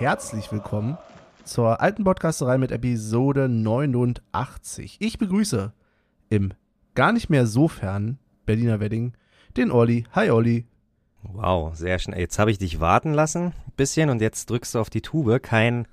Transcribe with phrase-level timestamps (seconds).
[0.00, 0.96] herzlich willkommen
[1.44, 4.96] zur alten Podcasterei mit Episode 89.
[4.98, 5.74] Ich begrüße
[6.30, 6.54] im
[6.94, 9.12] gar nicht mehr so fernen Berliner Wedding
[9.58, 10.06] den Olli.
[10.12, 10.64] Hi Olli.
[11.22, 12.18] Wow, sehr schnell.
[12.18, 15.38] Jetzt habe ich dich warten lassen, ein bisschen, und jetzt drückst du auf die Tube.
[15.42, 15.86] Kein,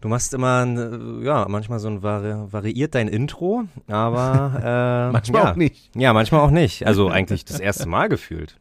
[0.00, 5.42] du machst immer, ein, ja, manchmal so ein vari variiert dein Intro, aber äh, manchmal
[5.42, 5.50] ja.
[5.50, 5.96] auch nicht.
[5.96, 6.86] Ja, manchmal auch nicht.
[6.86, 8.60] Also eigentlich das erste Mal gefühlt.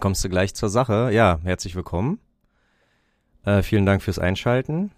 [0.00, 1.10] Kommst du gleich zur Sache.
[1.12, 2.18] Ja, herzlich willkommen.
[3.44, 4.90] Äh, vielen Dank fürs Einschalten.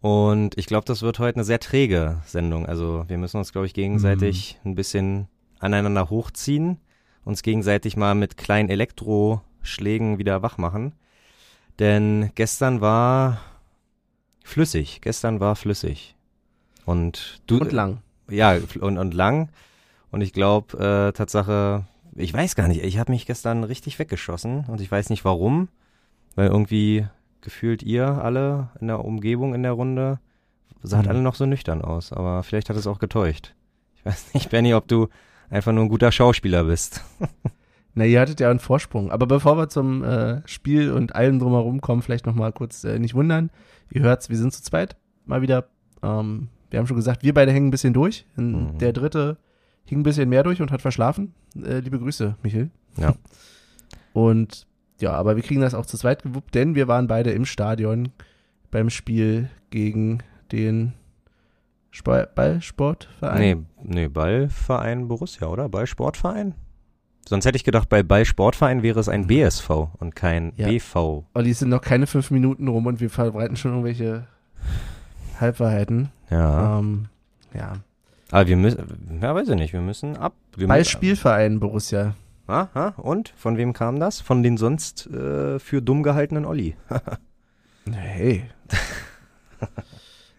[0.00, 2.66] Und ich glaube, das wird heute eine sehr träge Sendung.
[2.66, 4.70] Also wir müssen uns, glaube ich, gegenseitig Mhm.
[4.70, 6.78] ein bisschen aneinander hochziehen,
[7.24, 10.92] uns gegenseitig mal mit kleinen Elektroschlägen wieder wach machen.
[11.78, 13.40] Denn gestern war
[14.44, 15.00] flüssig.
[15.00, 16.16] Gestern war flüssig.
[16.84, 17.58] Und du.
[17.58, 17.98] Und lang.
[18.30, 19.48] Ja, und, und lang.
[20.10, 24.64] Und ich glaube, äh, Tatsache, ich weiß gar nicht, ich habe mich gestern richtig weggeschossen
[24.68, 25.68] und ich weiß nicht warum,
[26.34, 27.06] weil irgendwie
[27.40, 30.18] gefühlt ihr alle in der Umgebung in der Runde
[30.82, 31.10] saht Mhm.
[31.10, 33.54] alle noch so nüchtern aus, aber vielleicht hat es auch getäuscht.
[33.96, 35.08] Ich weiß nicht, Benny, ob du
[35.50, 37.02] einfach nur ein guter Schauspieler bist.
[37.94, 39.10] Na, ihr hattet ja einen Vorsprung.
[39.10, 42.98] Aber bevor wir zum äh, Spiel und allem drumherum kommen, vielleicht noch mal kurz äh,
[43.00, 43.50] nicht wundern.
[43.90, 44.96] Ihr hört's, wir sind zu zweit.
[45.26, 45.68] Mal wieder.
[46.02, 48.24] Ähm, wir haben schon gesagt, wir beide hängen ein bisschen durch.
[48.36, 48.78] Mhm.
[48.78, 49.36] Der dritte
[49.84, 51.34] hing ein bisschen mehr durch und hat verschlafen.
[51.56, 52.70] Äh, liebe Grüße, Michel.
[52.98, 53.14] Ja.
[54.12, 54.67] Und
[55.00, 58.10] ja, aber wir kriegen das auch zu zweit gewuppt, denn wir waren beide im Stadion
[58.70, 60.18] beim Spiel gegen
[60.52, 60.92] den
[61.94, 63.38] Sp Ballsportverein.
[63.40, 65.68] Nee, nee, Ballverein Borussia, oder?
[65.68, 66.54] Ballsportverein?
[67.26, 70.68] Sonst hätte ich gedacht, bei Ballsportverein wäre es ein BSV und kein Ja.
[70.68, 71.24] BV.
[71.34, 74.26] Olli, es sind noch keine fünf Minuten rum und wir verbreiten schon irgendwelche
[75.40, 76.10] Halbwahrheiten.
[76.30, 76.78] Ja.
[76.78, 77.06] Ähm,
[77.54, 77.72] ja.
[78.30, 80.34] Aber wir müssen, ja, weiß ich nicht, wir müssen ab.
[80.56, 82.14] Wir Bei müssen- Spielverein Borussia.
[82.48, 83.32] Ah, ah, und?
[83.36, 84.20] Von wem kam das?
[84.20, 86.74] Von den sonst äh, für dumm gehaltenen Olli.
[87.90, 88.44] Hey.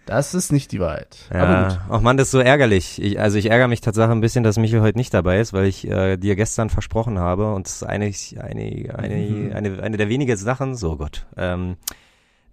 [0.05, 1.17] das ist nicht die Wahrheit.
[1.31, 1.67] Aber Ja.
[1.67, 1.79] gut.
[1.89, 3.01] Ach man, das ist so ärgerlich.
[3.01, 5.65] Ich, also ich ärgere mich tatsächlich ein bisschen, dass Michael heute nicht dabei ist, weil
[5.65, 9.51] ich äh, dir gestern versprochen habe und es ist eine, eine, eine, Mhm.
[9.55, 11.77] eine, eine der wenigen Sachen, so Gott, ähm,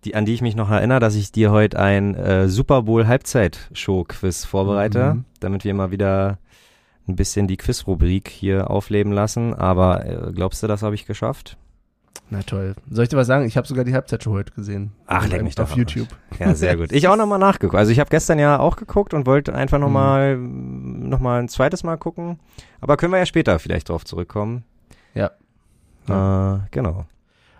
[0.04, 3.06] die, an die ich mich noch erinnere, dass ich dir heute ein äh, Super Bowl
[3.06, 5.24] Halbzeitshow-Quiz vorbereite, Mhm.
[5.40, 6.38] damit wir mal wieder
[7.08, 9.54] ein bisschen die Quiz-Rubrik hier aufleben lassen.
[9.54, 11.56] Aber äh, glaubst du, das habe ich geschafft?
[12.30, 12.74] Na toll.
[12.90, 13.44] Soll ich dir was sagen?
[13.46, 14.90] Ich habe sogar die Halbzeitshow heute gesehen.
[15.06, 15.76] Ach, leck mich doch Auf.
[15.76, 16.08] YouTube.
[16.40, 16.90] Ja, sehr gut.
[16.90, 17.78] Ich auch nochmal nachgeguckt.
[17.78, 19.84] Also ich habe gestern ja auch geguckt und wollte einfach Mhm.
[19.84, 22.40] nochmal noch mal ein zweites Mal gucken.
[22.80, 24.64] Aber können wir ja später vielleicht drauf zurückkommen.
[25.14, 25.30] Ja.
[26.08, 27.04] Äh, genau.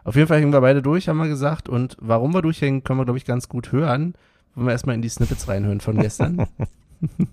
[0.03, 1.69] Auf jeden Fall hängen wir beide durch, haben wir gesagt.
[1.69, 4.15] Und warum wir durchhängen, können wir, glaube ich, ganz gut hören.
[4.57, 6.47] Wollen wir erstmal in die Snippets reinhören von gestern.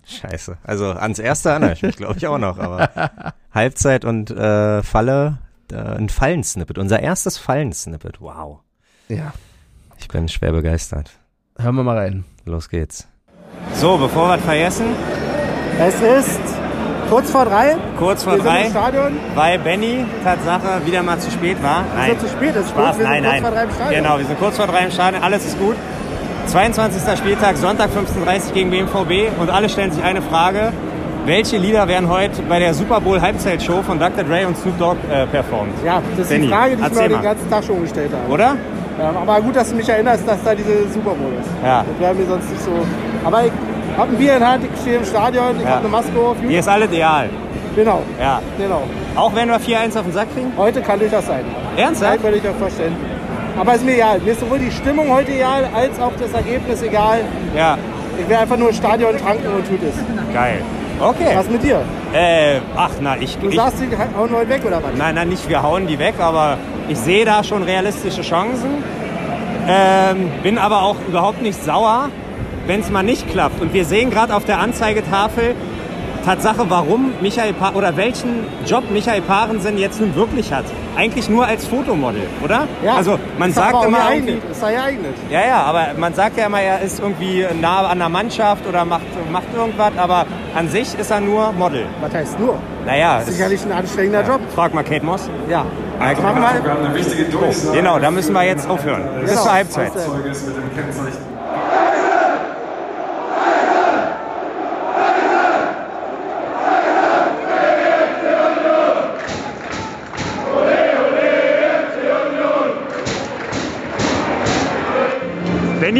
[0.05, 0.57] Scheiße.
[0.63, 2.57] Also ans erste erinnere ich mich, glaube ich, auch noch.
[2.59, 2.89] Aber
[3.53, 5.37] Halbzeit und äh, Falle,
[5.71, 6.77] äh, ein Fallensnippet.
[6.77, 8.19] Unser erstes Fallensnippet.
[8.21, 8.59] Wow.
[9.07, 9.33] ja.
[9.99, 11.11] Ich bin schwer begeistert.
[11.57, 12.25] Hören wir mal rein.
[12.45, 13.07] Los geht's.
[13.75, 14.85] So, bevor wir es vergessen,
[15.79, 16.39] Es ist
[17.09, 17.77] kurz vor drei.
[17.97, 19.13] kurz vor Wir sind im drei, Stadion.
[19.35, 21.85] weil Benny Tatsache wieder mal zu spät war.
[22.05, 22.55] Es ist zu spät.
[22.55, 23.05] Ist Spaß, gut.
[23.05, 23.41] Wir nein, sind nein.
[23.41, 24.03] kurz vor drei im Stadion.
[24.03, 25.75] Genau, wir sind kurz vor drei im Stadion, alles ist gut.
[26.47, 27.17] 22.
[27.17, 30.71] Spieltag, Sonntag 15.30 Uhr gegen BMVB und alle stellen sich eine Frage.
[31.25, 34.23] Welche Lieder werden heute bei der Super Bowl Halbzeitshow von Dr.
[34.25, 35.71] Dre und Snoop Dogg äh, performt?
[35.85, 38.31] Ja, das ist Benny, die Frage, die ich mir den ganzen Tag schon gestellt habe.
[38.33, 38.57] Oder?
[38.99, 41.49] Ähm, aber gut, dass du mich erinnerst, dass da diese Super Bowl ist.
[41.63, 41.85] Ja.
[41.89, 42.71] Das wäre mir sonst nicht so.
[43.23, 43.51] Aber ich
[43.97, 45.69] habe ein Bier in der Hand, ich stehe im Stadion, ich Ja.
[45.69, 46.35] habe eine Maske auf.
[46.45, 47.29] Hier ist alles ideal.
[47.75, 48.41] Genau, Ja.
[48.57, 48.83] genau.
[49.15, 50.51] Auch wenn wir 4-1 auf den Sack kriegen?
[50.57, 51.45] Heute kann durchaus sein.
[51.77, 52.19] Ernsthaft?
[52.21, 52.95] Nein, ich auch vorstellen.
[53.57, 54.19] Aber ist mir egal.
[54.19, 57.21] Mir ist sowohl die Stimmung heute egal, als auch das Ergebnis egal.
[57.55, 57.77] Ja.
[58.19, 59.95] Ich will einfach nur im Stadion tanken und tut es.
[60.33, 60.61] Geil.
[60.99, 61.31] Okay.
[61.35, 61.81] Was mit dir?
[62.13, 64.91] Äh, ach na, ich, Du ich sagst, die hauen heute weg oder was?
[64.95, 66.57] Nein, nein, nicht wir hauen die weg, aber
[66.87, 68.83] ich sehe da schon realistische Chancen.
[69.67, 72.09] Ähm, bin aber auch überhaupt nicht sauer,
[72.67, 73.61] wenn es mal nicht klappt.
[73.61, 75.55] Und wir sehen gerade auf der Anzeigetafel
[76.25, 80.65] Tatsache, warum Michael pa oder welchen Job Michael Parensen jetzt nun wirklich hat.
[80.95, 82.67] Eigentlich nur als Fotomodel, oder?
[82.95, 85.15] also man ist aber sagt auch immer irgendwie, Ist er geeignet.
[85.29, 88.85] ja, ja, aber man sagt ja immer, er ist irgendwie nah an der Mannschaft oder
[88.85, 90.25] macht, macht irgendwas, aber
[90.55, 91.85] an sich ist er nur Model.
[92.01, 92.57] Was heißt nur?
[92.85, 94.39] Naja, Das ist sicherlich ein anstrengender Job.
[94.55, 95.29] frag mal Kate Moss.
[95.49, 95.65] Ja.
[95.99, 96.15] Wir.
[96.15, 97.77] sogar eine wichtige Durchsage.
[97.77, 99.03] Genau, da müssen wir jetzt aufhören.
[99.21, 99.43] Bis Genau.
[99.43, 99.91] zur Halbzeit.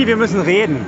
[0.04, 0.86] Benny, wir müssen reden.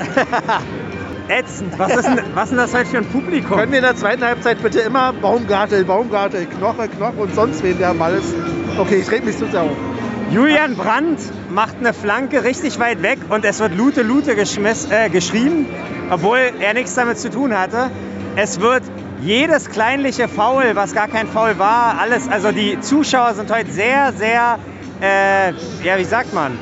[1.28, 1.80] Ätzend.
[1.80, 3.58] Was ist, denn, was ist denn das heute für ein Publikum?
[3.58, 7.82] Können wir in der zweiten Halbzeit bitte immer Baumgartel, Baumgartel, Knoche, Knoche und sonst wen
[7.84, 8.34] am Ball ist?
[8.78, 9.78] Okay, ich rede mich zu sehr auf.
[10.32, 11.20] Julian Brandt
[11.50, 15.66] macht eine Flanke richtig weit weg und es wird Lute Lute äh, geschrien,
[16.10, 17.90] obwohl er nichts damit zu tun hatte.
[18.36, 18.84] Es wird
[19.22, 24.14] jedes kleinliche Foul, was gar kein Foul war, alles, also die Zuschauer sind heute sehr,
[24.14, 24.60] sehr,
[25.02, 25.52] äh,
[25.84, 26.58] ja, wie sagt man,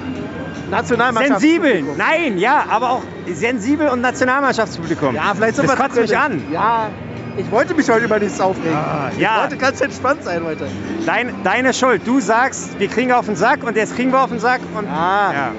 [0.74, 1.42] Nationalmannschaft.
[1.42, 1.84] sensibel.
[1.98, 5.16] Nein, ja, aber auch sensibel und Nationalmannschaftspublikum.
[5.16, 6.44] Ja, vielleicht sind das wir kotzt mich an.
[6.52, 6.90] Ja,
[7.38, 8.75] ich wollte mich heute über nichts aufregen.
[8.75, 9.42] Ah, ich ja.
[9.42, 10.68] wollte ganz entspannt sein heute.
[11.06, 12.02] Dein, deine Schuld.
[12.06, 14.88] Du sagst, wir kriegen auf den Sack und jetzt kriegen wir auf den Sack und
[14.88, 15.31] Ah.
[15.34, 15.52] ja.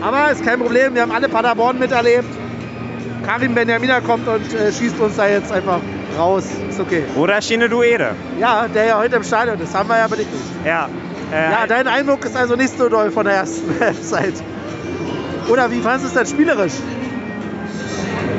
[0.00, 2.28] Aber ist kein Problem, wir haben alle Paderborn miterlebt.
[3.26, 5.80] Karim Benjamina kommt und äh, schießt uns da jetzt einfach
[6.18, 6.44] raus.
[6.68, 7.04] Ist okay.
[7.16, 8.12] Oder Schiene Duede.
[8.38, 10.38] Ja, der ja heute im Stadion ist, haben wir ja berichtet.
[10.64, 10.88] Ja.
[11.32, 14.34] Äh, Ja, dein Eindruck ist also nicht so doll von der ersten Halbzeit.
[15.48, 16.74] Oder wie fandest du es denn spielerisch?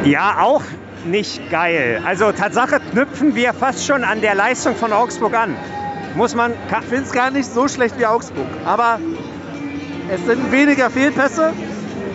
[0.05, 0.61] Ja, auch
[1.05, 2.01] nicht geil.
[2.05, 5.55] Also Tatsache knüpfen wir fast schon an der Leistung von Augsburg an.
[6.15, 6.51] Muss man.
[6.81, 8.47] Ich finde es gar nicht so schlecht wie Augsburg.
[8.65, 8.99] Aber
[10.13, 11.53] es sind weniger Fehlpässe.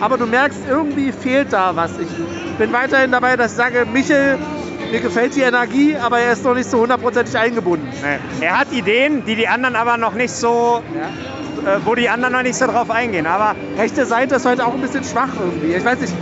[0.01, 1.91] Aber du merkst, irgendwie fehlt da was.
[1.99, 4.37] Ich bin weiterhin dabei, dass ich sage, Michel,
[4.91, 7.87] mir gefällt die Energie, aber er ist noch nicht so hundertprozentig eingebunden.
[8.01, 8.45] Nee.
[8.45, 10.81] Er hat Ideen, die die anderen aber noch nicht so,
[11.65, 13.25] äh, wo die anderen noch nicht so drauf eingehen.
[13.27, 15.73] Aber Rechte Seite ist heute auch ein bisschen schwach irgendwie.
[15.73, 16.13] Ich weiß nicht.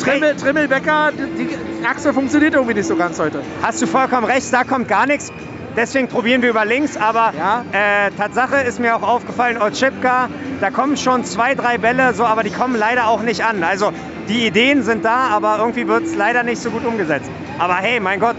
[0.00, 3.42] Trimmel, Trimmelbecker, die, die Achse funktioniert irgendwie nicht so ganz heute.
[3.62, 5.30] hast du vollkommen recht, da kommt gar nichts.
[5.76, 7.64] Deswegen probieren wir über links, aber Ja.
[7.72, 10.28] äh, Tatsache ist mir auch aufgefallen, Otschipka,
[10.60, 13.62] da kommen schon zwei, drei Bälle, so, aber die kommen leider auch nicht an.
[13.62, 13.92] Also
[14.28, 17.30] die Ideen sind da, aber irgendwie wird es leider nicht so gut umgesetzt.
[17.60, 18.36] Aber hey, mein Gott,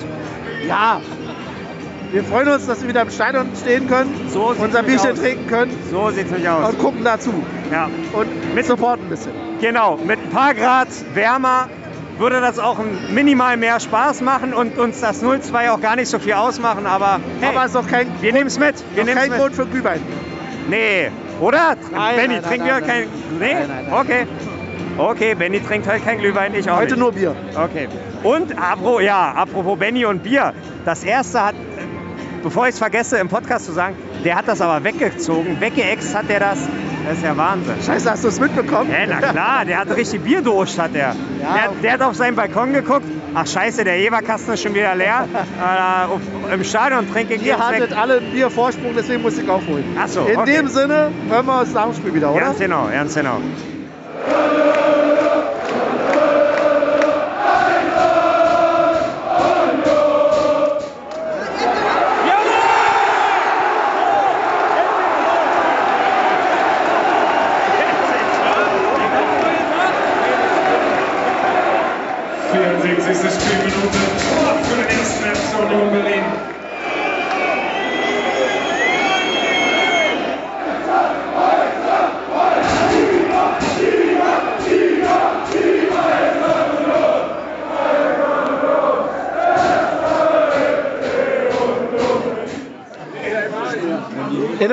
[0.68, 1.00] Ja.
[2.12, 5.48] Wir freuen uns, dass wir wieder im Stadion stehen können, So unser nämlich Bierchen trinken
[5.48, 6.74] können so sieht es nicht aus.
[6.74, 7.32] und gucken dazu.
[7.72, 7.90] Ja.
[8.12, 9.32] Und mit Support ein bisschen.
[9.62, 11.70] Genau, mit ein paar Grad wärmer
[12.18, 16.10] würde das auch ein minimal mehr Spaß machen und uns das 0-2 auch gar nicht
[16.10, 18.76] so viel ausmachen, aber hey, Aber es ist doch kein, wir nehmen es mit.
[18.94, 19.32] Wir nehmen kein.
[19.32, 20.02] Grund für Glühwein.
[20.70, 21.78] Nee, oder?
[21.94, 23.40] Nein, Benny, nein, trinken nein, wir nein, kein...
[23.40, 23.54] Nee?
[23.54, 24.00] Nein, nein, nein.
[24.02, 24.28] Okay.
[24.98, 27.00] Okay, Benny trinkt heute kein Glühwein, ich auch Heute nicht.
[27.00, 27.36] nur Bier.
[27.56, 27.88] Okay.
[28.24, 30.54] Und apro, ja, apropos Benny und Bier.
[30.86, 31.56] Das erste hat,
[32.44, 35.60] bevor ich es vergesse, im Podcast zu sagen, der hat das aber weggezogen.
[35.60, 36.60] Weggeext hat der das.
[37.04, 37.74] Das ist ja Wahnsinn.
[37.84, 38.92] Scheiße, hast du es mitbekommen?
[38.92, 41.16] Ja, na klar, der hat richtig Bierdurst, hat der.
[41.40, 41.72] der.
[41.82, 43.06] Der hat auf seinen Balkon geguckt.
[43.34, 45.28] Ach scheiße, der Jeverkasten ist schon wieder leer.
[45.34, 46.20] äh, auf,
[46.54, 49.84] Im Stadion trinke ich Ihr hattet alle einen Biervorsprung, deswegen musste ich aufholen.
[50.00, 50.58] Ach so, In okay.
[50.58, 52.42] dem Sinne hören wir uns nach dem Spiel wieder, oder?
[52.42, 53.38] Ganz genau, ganz genau.
[54.26, 54.91] Hallelujah!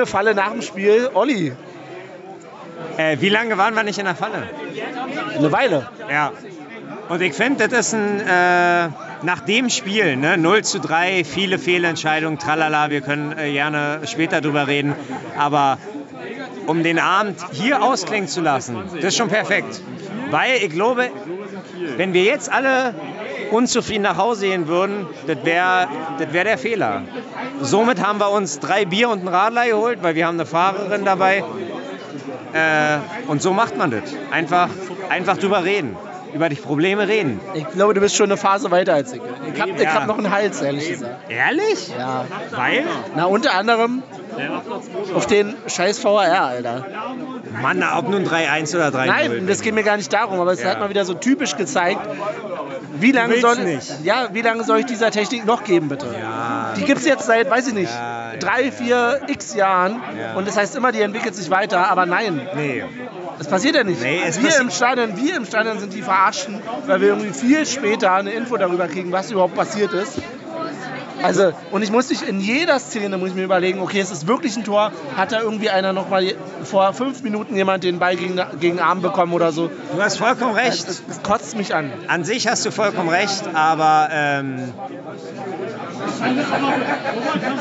[0.09, 1.09] Falle nach dem Spiel.
[1.13, 1.53] Olli,
[2.97, 4.43] Äh, wie lange waren wir nicht in der Falle?
[5.37, 5.87] eine Weile.
[6.09, 6.31] Ja.
[7.09, 8.89] Und ich finde, das ist ein, äh,
[9.23, 14.41] nach dem Spiel, ne, 0 zu 3, viele Fehlentscheidungen, tralala, wir können äh, gerne später
[14.41, 14.95] drüber reden,
[15.37, 15.77] aber
[16.67, 19.81] um den Abend hier ausklingen zu lassen, das ist schon perfekt.
[20.29, 21.09] Weil ich glaube,
[21.97, 22.93] wenn wir jetzt alle
[23.51, 25.87] unzufrieden nach Hause gehen würden, das wäre
[26.17, 27.03] das wär der Fehler.
[27.61, 31.05] Somit haben wir uns drei Bier und einen Radler geholt, weil wir haben eine Fahrerin
[31.05, 31.43] dabei.
[32.53, 34.03] Äh, und so macht man das.
[34.31, 34.69] Einfach,
[35.09, 35.95] einfach drüber reden.
[36.33, 37.39] Über die Probleme reden.
[37.55, 39.21] Ich glaube, du bist schon eine Phase weiter als ich.
[39.53, 39.93] Ich habe Ja.
[39.95, 41.27] hab noch einen Hals, ehrlich gesagt.
[41.27, 41.87] Ehrlich?
[41.97, 42.25] Ja.
[42.51, 42.83] Weil?
[43.15, 44.03] Na, unter anderem
[45.15, 46.85] auf den scheiß VR, Alter.
[47.61, 49.05] Mann, ob nun 3-1 oder 3-0.
[49.07, 50.69] Nein, das geht mir gar nicht darum, aber es Ja.
[50.69, 51.99] hat mal wieder so typisch gezeigt,
[52.99, 54.03] wie lange soll, nicht.
[54.03, 56.07] ja, wie lange soll ich dieser Technik noch geben, bitte?
[56.19, 56.73] Ja.
[56.77, 60.33] Die gibt es jetzt seit, weiß ich nicht, Ja, drei, vier, x Jahren Ja.
[60.35, 62.83] und das heißt immer, die entwickelt sich weiter, aber nein, Nee.
[63.37, 64.01] das passiert ja nicht.
[64.01, 68.13] Nee, wir im Stadion, wir im Stadion sind die Verarschten, weil wir irgendwie viel später
[68.13, 70.19] eine Info darüber kriegen, was überhaupt passiert ist.
[71.23, 74.27] Also, und ich muss nicht in jeder Szene muss ich mir überlegen, okay, es ist
[74.27, 76.33] wirklich ein Tor, hat da irgendwie einer noch mal
[76.63, 79.69] vor fünf Minuten jemand den Ball gegen, gegen den Arm bekommen oder so.
[79.95, 80.87] Du hast vollkommen recht.
[80.87, 81.91] Es, es kotzt mich an.
[82.07, 84.73] An sich hast du vollkommen recht, aber ähm,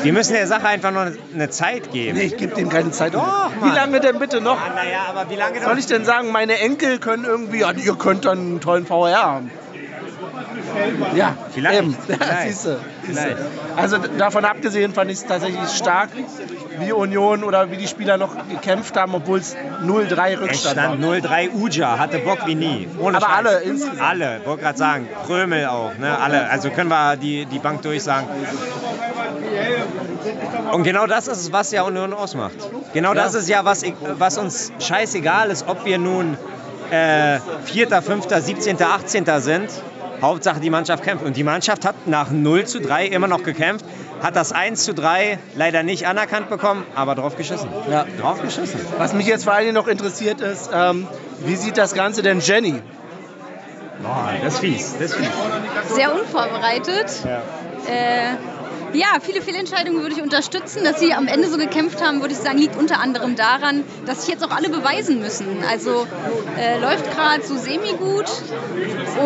[0.03, 2.19] wir müssen der Sache einfach noch eine Zeit geben.
[2.19, 3.15] Nee, ich gebe dem keine Zeit.
[3.15, 4.59] Doch, Wie lange denn bitte noch?
[4.59, 7.95] Ah, naja, aber wie lange Soll ich denn sagen, meine Enkel können irgendwie, ja, ihr
[7.95, 9.51] könnt dann einen tollen VR haben.
[11.15, 11.97] Ja, Vielleicht, Eben.
[12.09, 13.23] Ja, vielleicht, siehst du, siehst du.
[13.23, 13.37] vielleicht.
[13.77, 16.11] Also davon abgesehen fand ich es tatsächlich stark,
[16.81, 20.85] wie Union oder wie die Spieler noch gekämpft haben, obwohl es 0-3 Es Rückstand war.
[20.97, 22.89] stand 0-3 Uja, hatte Bock wie nie.
[23.01, 23.37] Ohne Aber Scheiß.
[23.37, 24.01] alle insgesamt.
[24.01, 25.09] Alle, wollte gerade sagen.
[25.27, 26.19] Prömel auch, ne?
[26.19, 26.49] Alle.
[26.51, 28.29] Also können wir die, die Bank durchsagen.
[30.73, 32.55] Und genau das ist es, was ja Union ausmacht.
[32.93, 33.83] Genau das ist ja, was,
[34.19, 36.37] was uns scheißegal ist, ob wir nun
[36.91, 39.25] äh, Vierter, Fünfter, 17., 18.
[39.41, 39.71] sind.
[40.21, 41.25] Hauptsache die Mannschaft kämpft.
[41.25, 43.85] Und die Mannschaft hat nach 0 zu 3 immer noch gekämpft,
[44.23, 47.69] hat das 1 zu 3 leider nicht anerkannt bekommen, aber drauf geschissen.
[47.91, 48.07] Ja.
[48.21, 48.81] Drauf geschissen.
[48.99, 51.07] Was mich jetzt vor allen Dingen noch interessiert ist, ähm,
[51.45, 52.83] wie sieht das Ganze denn Jenny?
[54.03, 54.95] Boah, das ist fies.
[54.99, 55.29] Das ist fies.
[55.95, 57.07] sehr unvorbereitet.
[57.25, 57.43] Ja.
[57.93, 58.37] Äh,
[58.93, 60.85] ja, viele Fehlentscheidungen würde ich unterstützen.
[60.85, 64.23] Dass sie am Ende so gekämpft haben, würde ich sagen, liegt unter anderem daran, dass
[64.23, 65.63] sich jetzt auch alle beweisen müssen.
[65.69, 66.07] Also
[66.59, 68.27] äh, läuft gerade so semi-gut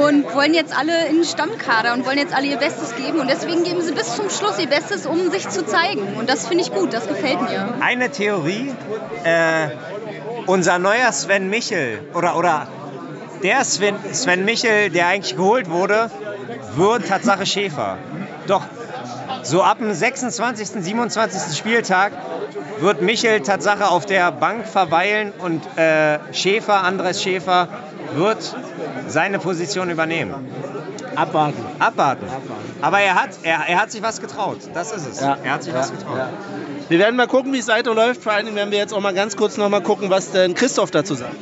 [0.03, 3.21] und wollen jetzt alle in den Stammkader und wollen jetzt alle ihr Bestes geben.
[3.21, 6.15] Und deswegen geben sie bis zum Schluss ihr Bestes, um sich zu zeigen.
[6.19, 7.75] Und das finde ich gut, das gefällt mir.
[7.81, 8.73] Eine Theorie,
[9.25, 9.69] äh,
[10.47, 12.69] unser neuer Sven Michel oder, oder
[13.43, 16.11] der Sven, Sven Michel, der eigentlich geholt wurde,
[16.77, 17.99] wird Tatsache Schäfer.
[18.47, 18.63] Doch
[19.43, 21.57] so ab dem 26., 27.
[21.57, 22.13] Spieltag
[22.81, 27.69] wird Michel Tatsache auf der Bank verweilen und äh, Schäfer, Andres Schäfer,
[28.15, 28.55] wird
[29.07, 30.35] seine Position übernehmen.
[31.15, 31.65] Abwarten.
[31.79, 32.27] Abwarten.
[32.81, 34.59] Aber er hat, er, er hat sich was getraut.
[34.75, 35.21] Das ist es.
[35.21, 35.37] Ja.
[35.43, 36.17] Er hat sich was getraut.
[36.17, 36.31] Ja.
[36.93, 38.23] Wir werden mal gucken, wie es weiterläuft.
[38.23, 40.53] Vor allen Dingen werden wir jetzt auch mal ganz kurz noch mal gucken, was denn
[40.53, 41.33] Christoph dazu sagt.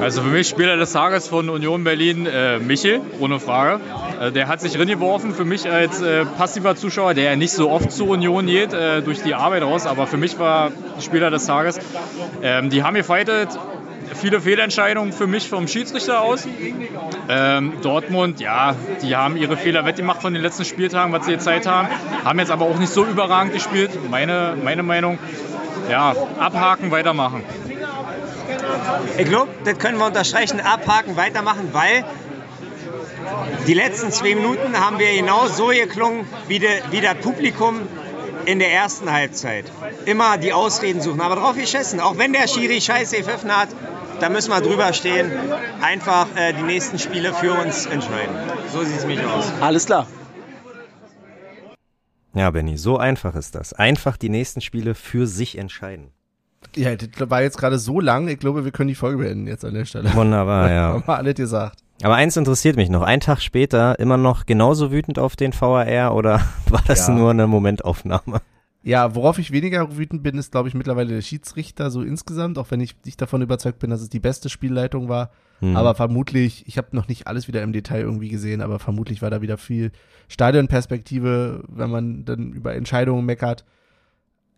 [0.00, 3.82] Also für mich Spieler des Tages von Union Berlin äh, Michel, ohne Frage.
[4.22, 5.34] Äh, der hat sich reingeworfen.
[5.34, 9.02] Für mich als äh, passiver Zuschauer, der ja nicht so oft zu Union geht, äh,
[9.02, 11.78] durch die Arbeit raus, aber für mich war Spieler des Tages.
[12.42, 13.50] Ähm, die haben gefightet.
[14.22, 16.46] Viele Fehlentscheidungen für mich vom Schiedsrichter aus.
[17.28, 21.66] Ähm, Dortmund, ja, die haben ihre Fehler wettgemacht von den letzten Spieltagen, was sie gezeigt
[21.66, 21.88] haben.
[22.24, 25.18] Haben jetzt aber auch nicht so überragend gespielt, meine, meine Meinung.
[25.90, 27.42] Ja, abhaken, weitermachen.
[29.18, 32.04] Ich glaube, das können wir unterstreichen, abhaken, weitermachen, weil
[33.66, 37.80] die letzten zwei Minuten haben wir genau so geklungen wie, de, wie das Publikum
[38.46, 39.64] in der ersten Halbzeit.
[40.06, 42.00] Immer die Ausreden suchen, aber drauf geschissen.
[42.00, 43.68] Auch wenn der Schiri scheiße gepfiffen hat,
[44.20, 45.30] da müssen wir drüber stehen.
[45.80, 48.34] Einfach äh, die nächsten Spiele für uns entscheiden.
[48.72, 49.50] So sieht es mich aus.
[49.60, 50.06] Alles klar.
[52.34, 53.72] Ja, Benny, so einfach ist das.
[53.74, 56.12] Einfach die nächsten Spiele für sich entscheiden.
[56.74, 59.64] Ja, das war jetzt gerade so lang, ich glaube, wir können die Folge beenden jetzt
[59.64, 60.14] an der Stelle.
[60.14, 60.82] Wunderbar, ja.
[60.94, 61.81] Haben wir alles gesagt.
[62.02, 63.02] Aber eins interessiert mich noch.
[63.02, 67.14] Ein Tag später immer noch genauso wütend auf den VAR oder war das Ja.
[67.14, 68.40] nur eine Momentaufnahme?
[68.84, 72.72] Ja, worauf ich weniger wütend bin, ist, glaube ich, mittlerweile der Schiedsrichter so insgesamt, auch
[72.72, 75.30] wenn ich nicht davon überzeugt bin, dass es die beste Spielleitung war.
[75.60, 75.76] Hm.
[75.76, 79.30] Aber vermutlich, ich habe noch nicht alles wieder im Detail irgendwie gesehen, aber vermutlich war
[79.30, 79.92] da wieder viel
[80.26, 83.64] Stadionperspektive, wenn man dann über Entscheidungen meckert.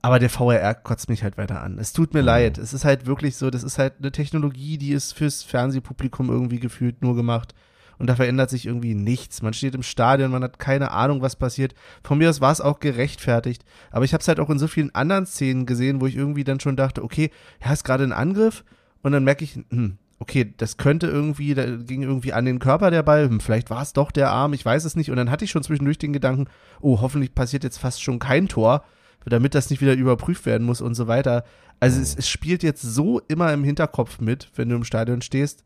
[0.05, 1.79] Aber der VRR kotzt mich halt weiter an.
[1.79, 2.27] Es tut mir Mhm.
[2.27, 2.59] leid.
[2.59, 6.61] Es ist halt wirklich so, das ist halt eine Technologie, die ist fürs Fernsehpublikum irgendwie
[6.61, 7.55] gefühlt nur gemacht.
[7.97, 9.41] Und da verändert sich irgendwie nichts.
[9.41, 11.75] Man steht im Stadion, man hat keine Ahnung, was passiert.
[12.03, 13.65] Von mir aus war es auch gerechtfertigt.
[13.93, 16.45] Aber ich habe es halt auch in so vielen anderen Szenen gesehen, wo ich irgendwie
[16.45, 17.31] dann schon dachte, okay,
[17.65, 18.63] ja, ist gerade ein Angriff.
[19.03, 22.91] Und dann merke ich, hm, okay, das könnte irgendwie, da ging irgendwie an den Körper
[22.91, 25.11] der Ball, hm, vielleicht war es doch der Arm, ich weiß es nicht.
[25.11, 26.49] Und dann hatte ich schon zwischendurch den Gedanken,
[26.83, 28.85] oh, hoffentlich passiert jetzt fast schon kein Tor,
[29.25, 31.45] damit das nicht wieder überprüft werden muss und so weiter.
[31.81, 35.65] Also es, es spielt jetzt so immer im Hinterkopf mit, wenn du im Stadion stehst.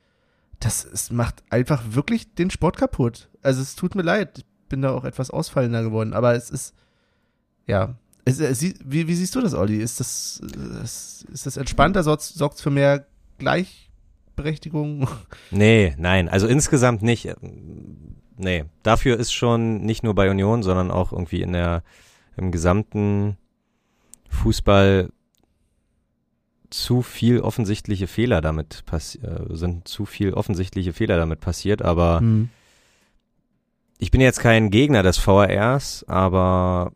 [0.60, 3.28] Das es macht einfach wirklich den Sport kaputt.
[3.42, 6.74] Also es tut mir leid, ich bin da auch etwas ausfallender geworden, aber es ist,
[7.66, 7.94] ja.
[8.24, 9.78] Es, es, wie, wie siehst du das, Olli?
[9.78, 10.40] Ist das,
[11.32, 12.02] ist das entspannter?
[12.02, 12.22] Sorgt
[12.54, 13.06] es für mehr
[13.38, 15.08] Gleichberechtigung?
[15.50, 17.34] Nee, nein, also insgesamt nicht.
[18.36, 21.82] Nee, dafür ist schon nicht nur bei Union, sondern auch irgendwie in der,
[22.36, 23.36] im gesamten
[24.28, 25.10] Fußball
[26.70, 32.20] zu viel offensichtliche Fehler damit passi- äh, sind zu viel offensichtliche Fehler damit passiert, aber
[32.20, 32.50] Hm.
[33.98, 36.92] ich bin jetzt kein Gegner des VRs, aber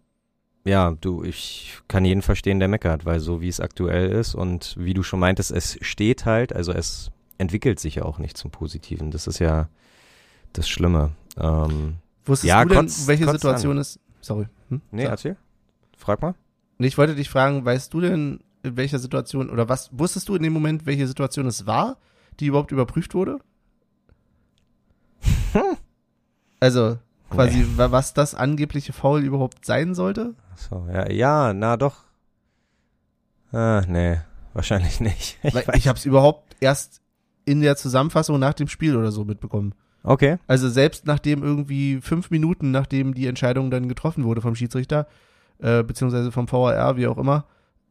[0.64, 4.74] ja, du, ich kann jeden verstehen, der meckert, weil so wie es aktuell ist und
[4.78, 8.50] wie du schon meintest, es steht halt, also es entwickelt sich ja auch nicht zum
[8.52, 9.10] Positiven.
[9.10, 9.68] Das ist ja
[10.52, 11.12] das Schlimme.
[11.38, 11.94] Ähm,
[12.26, 13.98] Wusstest Ja, du denn, kotzt- welche kotzt Situation ist?
[14.20, 14.46] Sorry.
[14.68, 14.80] Hm?
[14.92, 15.10] nee, Sag.
[15.12, 15.36] erzähl.
[15.96, 16.34] Frag mal.
[16.82, 20.34] Nee, Ich wollte dich fragen, weißt du denn, in welcher Situation, oder was, wusstest du
[20.34, 21.96] in dem Moment, welche Situation es war,
[22.40, 23.38] die überhaupt überprüft wurde?
[26.60, 26.98] Also,
[27.30, 27.66] quasi, Nee.
[27.76, 30.34] wa- was das angebliche Foul überhaupt sein sollte?
[30.56, 31.96] So, ja, ja, na doch.
[33.52, 34.18] Ah, nee,
[34.54, 35.38] wahrscheinlich nicht.
[35.42, 37.00] Ich Weil ich habe es überhaupt erst
[37.44, 39.74] in der Zusammenfassung nach dem Spiel oder so mitbekommen.
[40.04, 40.38] Okay.
[40.46, 45.06] Also selbst nachdem irgendwie fünf Minuten, nachdem die Entscheidung dann getroffen wurde vom Schiedsrichter,
[45.62, 47.46] äh, beziehungsweise vom VAR, wie auch immer,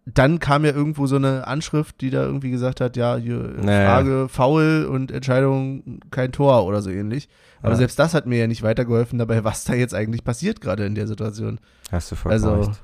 [0.05, 3.85] dann kam ja irgendwo so eine Anschrift, die da irgendwie gesagt hat, ja, hier Naja.
[3.87, 7.29] Frage faul und Entscheidung kein Tor oder so ähnlich.
[7.61, 7.77] Aber Ja.
[7.77, 10.95] selbst das hat mir ja nicht weitergeholfen dabei, was da jetzt eigentlich passiert gerade in
[10.95, 11.59] der Situation.
[11.91, 12.83] Hast du vollkommen Also, recht.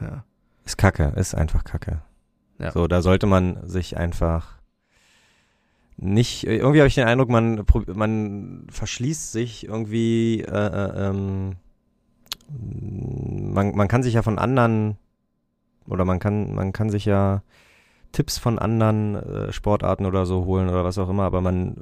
[0.00, 0.24] ja.
[0.64, 2.00] Ist kacke, ist einfach kacke.
[2.58, 2.70] Ja.
[2.72, 4.54] So, da sollte man sich einfach
[5.96, 11.56] nicht, irgendwie habe ich den Eindruck, man, man verschließt sich irgendwie, äh, äh, ähm,
[12.48, 14.96] man, man kann sich ja von anderen,
[15.88, 17.42] oder man kann, man kann sich ja
[18.12, 21.76] Tipps von anderen äh, Sportarten oder so holen oder was auch immer, aber man,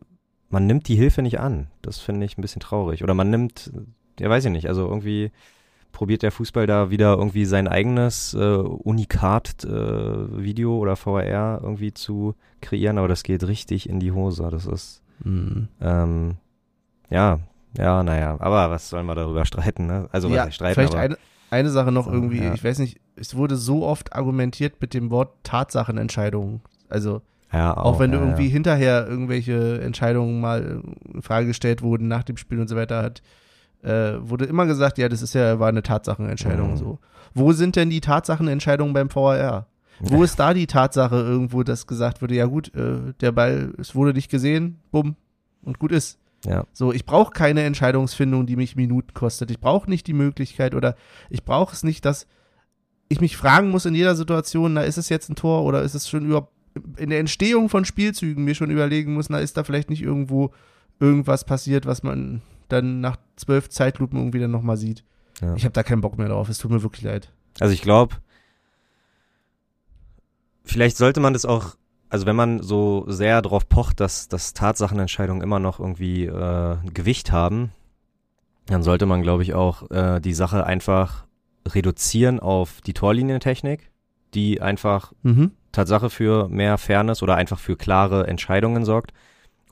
[0.49, 1.69] man nimmt die Hilfe nicht an.
[1.83, 3.03] Das finde ich ein bisschen traurig.
[3.05, 3.71] Oder man nimmt,
[4.19, 5.31] ja weiß ich nicht, also irgendwie
[5.93, 8.39] probiert der Fußball da wieder irgendwie sein eigenes äh,
[9.59, 14.49] Unikat-Video oder VAR irgendwie zu kreieren, aber das geht richtig in die Hose.
[14.51, 15.69] Das ist, Mhm.
[15.81, 16.37] ähm,
[17.11, 17.39] ja,
[17.77, 20.09] ja, naja, aber was sollen wir darüber streiten, ne?
[20.13, 21.17] Also ja, streiten, vielleicht eine,
[21.51, 22.55] eine Sache noch So, irgendwie, ja.
[22.55, 26.61] ich weiß nicht, es wurde so oft argumentiert mit dem Wort Tatsachenentscheidung.
[26.89, 28.53] Also ja, auch, wenn ja, du irgendwie ja.
[28.53, 33.23] hinterher irgendwelche Entscheidungen mal in Frage gestellt wurden nach dem Spiel und so weiter hat,
[33.83, 36.77] äh, wurde immer gesagt, ja, das ist ja, war eine Tatsachenentscheidung Mhm.
[36.77, 36.99] so.
[37.35, 39.67] Wo sind denn die Tatsachenentscheidungen beim VAR?
[40.01, 43.95] Wo ist da die Tatsache irgendwo, dass gesagt wurde, ja gut, äh, der Ball, es
[43.95, 45.17] wurde nicht gesehen, bumm,
[45.63, 46.19] und gut ist.
[46.45, 46.67] Ja.
[46.73, 49.51] So, ich brauche keine Entscheidungsfindung, die mich Minuten kostet.
[49.51, 50.97] Ich brauche nicht die Möglichkeit oder
[51.31, 52.27] ich brauche es nicht, dass
[53.09, 55.95] ich mich fragen muss in jeder Situation, na, ist es jetzt ein Tor oder ist
[55.95, 56.53] es schon überhaupt
[56.97, 60.53] in der Entstehung von Spielzügen mir schon überlegen muss, na, ist da vielleicht nicht irgendwo
[60.99, 65.05] irgendwas passiert, was man dann nach zwölf Zeitlupen irgendwie dann nochmal sieht.
[65.41, 65.55] Ja.
[65.55, 67.31] Ich habe da keinen Bock mehr drauf, es tut mir wirklich leid.
[67.61, 68.17] Also ich glaube,
[70.65, 71.77] vielleicht sollte man das auch,
[72.13, 77.33] also wenn man so sehr darauf pocht, dass, dass Tatsachenentscheidungen immer noch irgendwie äh, Gewicht
[77.33, 77.73] haben,
[78.67, 81.25] dann sollte man, glaube ich, auch äh, die Sache einfach
[81.67, 83.91] reduzieren auf die Torlinientechnik,
[84.35, 85.53] die einfach Mhm.
[85.73, 89.15] Tatsache für mehr Fairness oder einfach für klare Entscheidungen sorgt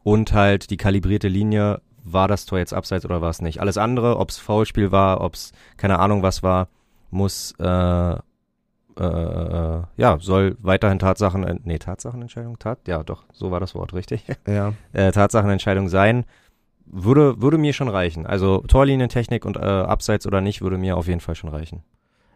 [0.02, 3.60] und halt die kalibrierte Linie, war das Tor jetzt abseits oder war es nicht.
[3.60, 6.68] Alles andere, ob es Foulspiel war, ob es keine Ahnung was war,
[7.10, 8.16] muss äh,
[8.98, 13.92] äh, ja, soll weiterhin Tatsachen, äh, nee, Tatsachenentscheidung, Tat, ja doch, so war das Wort,
[13.94, 14.24] richtig.
[14.46, 14.72] Ja.
[14.92, 16.24] äh, Tatsachenentscheidung sein,
[16.86, 18.26] würde, würde mir schon reichen.
[18.26, 21.82] Also Torlinientechnik und äh, Abseits oder nicht, würde mir auf jeden Fall schon reichen.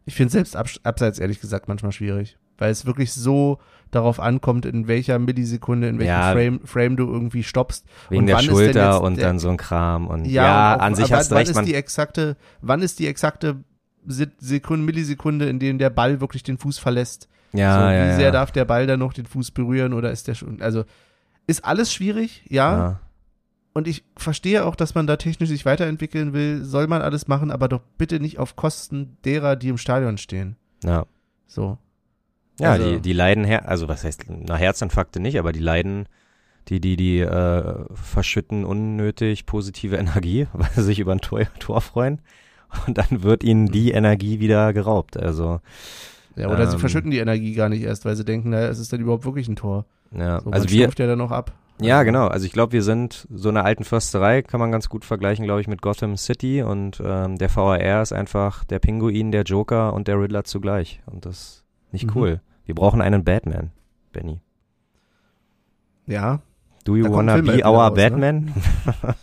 [0.07, 3.59] Ich finde selbst abs abseits ehrlich gesagt manchmal schwierig, weil es wirklich so
[3.91, 6.33] darauf ankommt, in welcher Millisekunde, in welchem Ja.
[6.33, 7.87] Frame, Frame du irgendwie stoppst.
[8.11, 10.81] Wegen Und der wann ist Schulter und der- dann so ein Kram und ja, und
[10.81, 13.65] auch- an sich hast du wann recht, ist man, die exakte, wann ist die exakte
[14.07, 17.29] Sekunde, Millisekunde, in dem der Ball wirklich den Fuß verlässt?
[17.55, 18.31] ja, so, wie ja, sehr ja.
[18.31, 20.85] darf der Ball dann noch den Fuß berühren oder ist der schon, also
[21.47, 22.77] ist alles schwierig, ja.
[22.79, 23.01] ja.
[23.75, 27.51] Und ich verstehe auch, dass man da technisch sich weiterentwickeln will, soll man alles machen,
[27.51, 30.57] aber doch bitte nicht auf Kosten derer, die im Stadion stehen.
[30.85, 31.07] Ja,
[31.47, 31.79] So.
[32.61, 36.09] ja Also- die, die leiden, her also was heißt, na Herzinfarkte nicht, aber die leiden,
[36.69, 41.81] die, die, die äh, verschütten unnötig positive Energie, weil sie sich über ein Tor, Tor
[41.81, 42.21] freuen
[42.87, 45.61] und dann wird ihnen die Energie wieder geraubt, also
[46.37, 46.81] Ja, oder sie Ähm.
[46.81, 49.49] verschütten die Energie gar nicht erst, weil sie denken, naja, es ist dann überhaupt wirklich
[49.49, 49.85] ein Tor.
[50.17, 51.53] ja, So, also wir, ja dann noch ab.
[51.81, 52.27] Ja, Also, genau.
[52.29, 55.61] Also ich glaube, wir sind so eine alten Försterei, kann man ganz gut vergleichen, glaube
[55.61, 60.07] ich, mit Gotham City und ähm, der VAR ist einfach der Pinguin, der Joker und
[60.07, 61.03] der Riddler zugleich.
[61.07, 62.13] Und das ist nicht Mhm.
[62.15, 62.41] cool.
[62.65, 63.71] Wir brauchen einen Batman,
[64.13, 64.41] Benny.
[66.07, 66.41] Ja,
[66.85, 68.47] Do you wanna be wieder our raus, ne?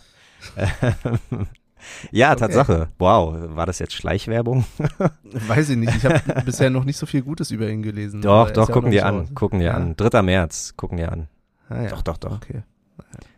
[2.10, 2.40] Ja, Okay.
[2.40, 2.88] Tatsache.
[2.98, 4.64] Wow, war das jetzt Schleichwerbung?
[5.24, 5.94] weiß ich nicht.
[5.96, 8.22] Ich habe bisher noch nicht so viel Gutes über ihn gelesen.
[8.22, 9.28] Doch, doch, gucken nicht an, raus.
[9.34, 9.74] gucken dir Ja.
[9.74, 9.96] an.
[9.96, 10.22] 3.
[10.22, 11.28] März, gucken dir an.
[11.68, 11.88] Ah, ja.
[11.90, 12.32] Doch, doch, doch.
[12.36, 12.62] Okay.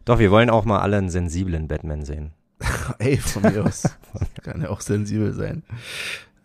[0.05, 2.33] Doch, wir wollen auch mal alle einen sensiblen Batman sehen.
[2.99, 3.83] Ey, von mir aus.
[4.43, 5.63] Kann ja auch sensibel sein.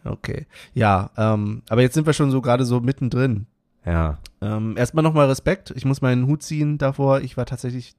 [0.06, 0.46] Okay.
[0.74, 3.46] Ja, ähm, aber jetzt sind wir schon so gerade so mittendrin.
[3.86, 5.72] Ja, Ähm, erstmal nochmal Respekt.
[5.76, 7.22] Ich muss meinen Hut ziehen davor.
[7.22, 7.96] Ich war tatsächlich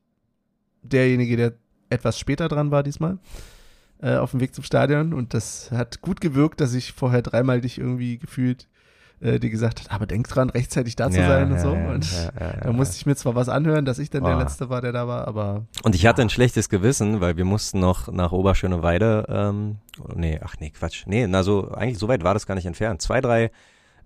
[0.82, 1.52] derjenige, der
[1.90, 3.18] etwas später dran war diesmal.
[4.02, 5.12] Äh, auf dem Weg zum Stadion.
[5.12, 8.66] Und das hat gut gewirkt, dass ich vorher dreimal dich irgendwie gefühlt
[9.20, 11.72] äh, dir gesagt habe, aber denk dran, rechtzeitig da zu Ja, sein und ja, so.
[11.72, 12.10] und
[12.40, 14.38] ja, da musste ich mir zwar was anhören, dass ich dann der Oh.
[14.40, 17.80] Letzte war, der da war, aber Und ich hatte ein schlechtes Gewissen, weil wir mussten
[17.80, 19.76] noch nach Oberschöneweide, ähm,
[20.14, 21.02] nee, ach nee, Quatsch.
[21.06, 23.02] Nee, na so, eigentlich so weit war das gar nicht entfernt.
[23.02, 23.50] Zwei, drei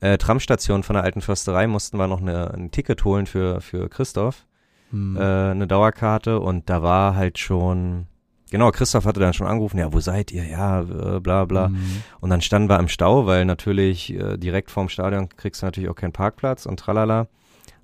[0.01, 3.89] äh, Tramstationen von der alten Försterei mussten wir noch eine, ein Ticket holen für, für
[3.89, 4.45] Christoph,
[4.91, 8.09] hm, äh, eine Dauerkarte und da war halt schon,
[8.55, 10.45] genau, Christoph hatte dann schon angerufen, ja, wo seid ihr?
[10.45, 11.67] Ja, äh, bla bla.
[11.67, 15.67] hm, Und dann standen wir im Stau, weil natürlich äh, direkt vorm Stadion kriegst du
[15.67, 17.27] natürlich auch keinen Parkplatz und tralala.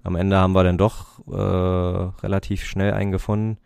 [0.05, 1.35] Am Ende haben wir dann doch äh,
[2.25, 3.59] relativ schnell einen gefunden.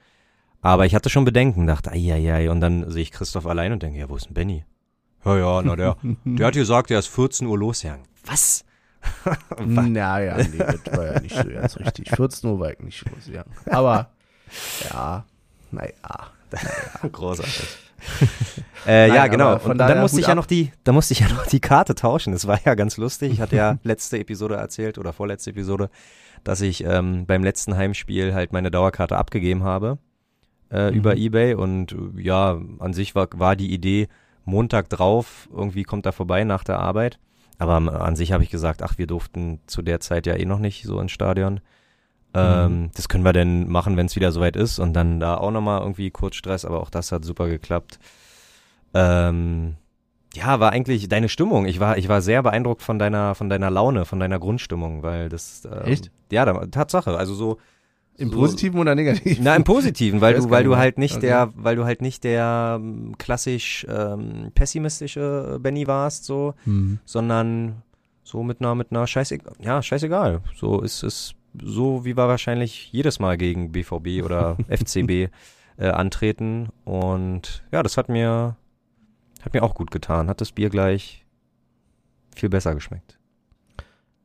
[0.63, 3.99] Aber ich hatte schon Bedenken, dachte, ai, und dann sehe ich Christoph allein und denke,
[3.99, 4.65] ja, wo ist denn Benny?
[5.27, 8.07] Ja, ja, na, der, der hat gesagt, er ist 14 Uhr losgegangen.
[8.25, 8.65] Was?
[9.67, 12.09] Naja, nee, das war ja nicht so ganz richtig.
[12.11, 13.45] 14 Uhr war ich nicht los, ja.
[13.71, 14.09] Aber,
[14.89, 15.25] ja,
[15.71, 15.93] naja.
[17.13, 17.79] Großartig.
[18.87, 19.49] äh, ja, Nein, genau.
[19.49, 21.61] aber von Und dann musste ich ja noch die, da musste ich ja noch die
[21.61, 22.33] Karte tauschen.
[22.33, 23.33] Das war ja ganz lustig.
[23.33, 25.89] Ich hatte ja letzte Episode erzählt oder vorletzte Episode,
[26.43, 29.99] dass ich ähm, beim letzten Heimspiel halt meine Dauerkarte abgegeben habe
[30.71, 30.97] äh, Mhm.
[30.97, 34.09] über eBay und äh, ja, an sich war, war die Idee
[34.45, 37.19] Montag drauf, irgendwie kommt er vorbei nach der Arbeit.
[37.59, 40.45] Aber ähm, an sich habe ich gesagt, ach, wir durften zu der Zeit ja eh
[40.45, 41.61] noch nicht so ins Stadion.
[42.35, 44.79] Ähm, Das können wir denn machen, wenn es wieder soweit ist.
[44.79, 47.99] Und dann da auch nochmal irgendwie kurz Stress, aber auch das hat super geklappt.
[48.93, 49.75] Ähm,
[50.35, 51.67] ja, war eigentlich deine Stimmung.
[51.67, 55.29] Ich war, ich war sehr beeindruckt von deiner, von deiner Laune, von deiner Grundstimmung, weil
[55.29, 55.65] das.
[55.65, 56.11] Ähm, Echt?
[56.33, 57.17] Ja, da, Tatsache.
[57.17, 57.59] Also so.
[58.17, 59.43] Im so, Positiven oder Negativen?
[59.43, 61.27] Na, im Positiven, weil du, weil du halt nicht Okay.
[61.27, 67.01] der, weil du halt nicht der ähm, klassisch ähm, pessimistische Benny warst, so, Hm.
[67.05, 67.83] sondern
[68.23, 70.43] so mit einer, mit einer scheißegal, ja, scheißegal.
[70.55, 75.31] So ist es so, wie wir wahrscheinlich jedes Mal gegen BVB oder FCB
[75.77, 76.69] äh, antreten.
[76.85, 78.57] Und ja, das hat mir,
[79.43, 80.29] hat mir auch gut getan.
[80.29, 81.25] Hat das Bier gleich
[82.35, 83.19] viel besser geschmeckt.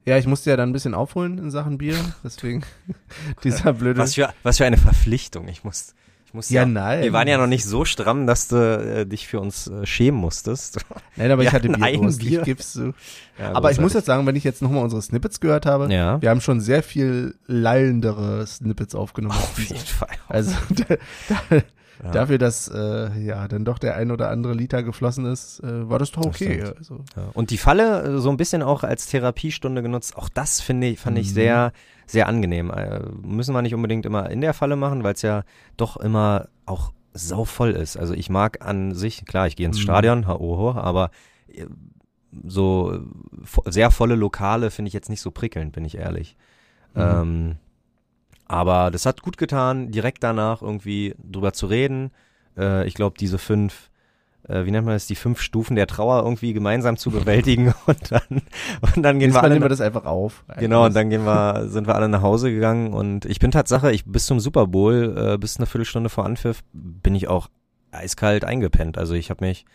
[0.06, 2.63] Ja, ich musste ja dann ein bisschen aufholen in Sachen Bier, deswegen
[3.44, 4.00] dieser blöde.
[4.00, 5.48] Was für, was für eine Verpflichtung.
[5.48, 5.94] Ich muss,
[6.30, 7.02] ich muss Ja, nein.
[7.02, 10.20] Wir waren ja noch nicht so stramm, dass du äh, dich für uns äh, schämen
[10.20, 10.80] musstest.
[11.15, 12.39] Nein, aber wir ich hatte Bierwurst, Bier.
[12.42, 12.94] ich geb's zu.
[13.39, 16.22] Ja, Aber ich muss jetzt sagen, wenn ich jetzt nochmal unsere Snippets gehört habe, Ja.
[16.22, 19.36] wir haben schon sehr viel lallendere Snippets aufgenommen.
[19.36, 20.10] Auf jeden Fall.
[20.28, 20.96] Also da,
[21.50, 21.62] da,
[22.04, 22.12] Ja.
[22.12, 26.00] dafür, dass äh, ja dann doch der ein oder andere Liter geflossen ist, äh, war
[26.00, 26.62] das doch Das okay.
[26.62, 26.78] stimmt.
[26.78, 27.24] Also, Ja.
[27.34, 30.16] Und die Falle äh, so ein bisschen auch als Therapiestunde genutzt.
[30.16, 31.34] Auch das finde ich, fand ich Mhm.
[31.34, 31.72] sehr,
[32.06, 32.72] sehr angenehm.
[32.72, 35.44] Äh, müssen wir nicht unbedingt immer in der Falle machen, weil es ja
[35.76, 37.98] doch immer auch sau voll ist.
[37.98, 39.82] Also ich mag an sich, klar, ich gehe ins Mhm.
[39.84, 41.12] Stadion, ha, oho, aber
[41.54, 41.66] äh,
[42.46, 46.38] so äh, sehr volle Lokale finde ich jetzt nicht so prickelnd, bin ich ehrlich.
[46.94, 47.02] Mhm.
[47.02, 47.56] Ähm,
[48.50, 52.12] aber das hat gut getan, direkt danach irgendwie drüber zu reden.
[52.58, 53.90] Äh, ich glaube, diese fünf,
[54.48, 58.12] äh, wie nennt man das, die fünf Stufen der Trauer irgendwie gemeinsam zu bewältigen und
[58.12, 58.42] dann,
[58.82, 60.44] und dann gehen wir Diesmal alle wir das einfach auf.
[60.58, 63.92] Genau, und dann gehen wir, sind wir alle nach Hause gegangen und ich bin Tatsache,
[63.92, 67.48] ich bis zum Super Bowl, äh, bis eine Viertelstunde vor Anpfiff, bin ich auch
[67.92, 68.98] eiskalt eingepennt.
[68.98, 69.66] Also ich habe mich,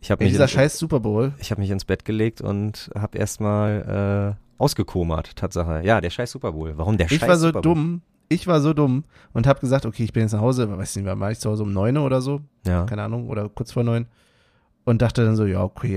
[0.00, 1.32] ich habe mich, dieser in- scheiß Super Bowl.
[1.38, 5.82] ich habe mich ins Bett gelegt und habe erstmal äh, ausgekomert, Tatsache.
[5.84, 6.72] Ja, der scheiß Super Bowl.
[6.76, 8.02] Warum der Ich scheiß war so dumm.
[8.28, 11.04] Ich war so dumm und habe gesagt, okay, ich bin jetzt nach Hause, weiß nicht,
[11.04, 12.84] wann war ich zu Hause um neun oder so, Ja.
[12.86, 14.06] keine Ahnung, oder kurz vor neun.
[14.84, 15.94] Und dachte dann so, ja, okay,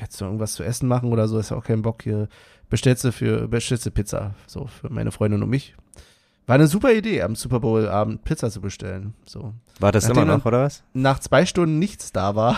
[0.00, 2.28] jetzt, noch irgendwas zu essen machen oder so, ist ja auch kein Bock hier.
[2.68, 5.76] Bestellst du für, bestellst du Pizza, so für meine Freundin und mich.
[6.46, 9.14] War eine super Idee, am Super Bowl Abend Pizza zu bestellen.
[9.24, 9.52] So.
[9.80, 10.82] War das Nachdem immer noch, oder was?
[10.94, 12.56] Nach zwei Stunden nichts da war,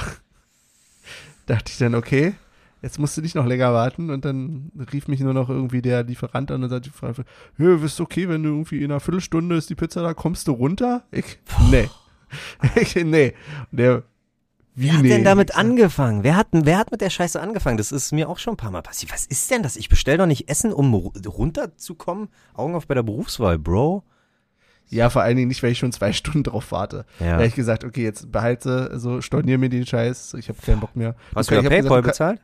[1.47, 2.35] dachte ich dann, okay,
[2.83, 4.11] jetzt musst du nicht noch länger warten.
[4.11, 6.91] Und dann rief mich nur noch irgendwie der Lieferant an und sagte,
[7.59, 10.53] ja, ist okay, wenn du irgendwie in einer Viertelstunde ist die Pizza da, kommst du
[10.53, 11.05] runter?
[11.11, 11.39] Ich,
[11.71, 11.89] nee.
[12.77, 13.35] Ich, nee.
[13.73, 14.03] Und der,
[14.77, 15.09] wie Wer hat nee?
[15.09, 16.23] denn damit angefangen?
[16.23, 17.77] Wer hat, wer hat mit der Scheiße angefangen?
[17.77, 19.13] Das ist mir auch schon ein paar Mal passiert.
[19.13, 19.77] Was ist denn das?
[19.77, 22.29] Ich bestell doch nicht Essen, um ru- runterzukommen.
[22.55, 24.05] Augen auf bei der Berufswahl, Bro.
[24.89, 27.05] Ja, vor allen Dingen nicht, weil ich schon zwei Stunden drauf warte.
[27.19, 27.33] Ja.
[27.33, 30.81] Da hab ich gesagt, okay, jetzt behalte, so stornier mir den Scheiß, ich habe keinen
[30.81, 31.17] Bock mehr.
[31.35, 32.41] Hast Du du hab Paypal gesagt, du bezahlt?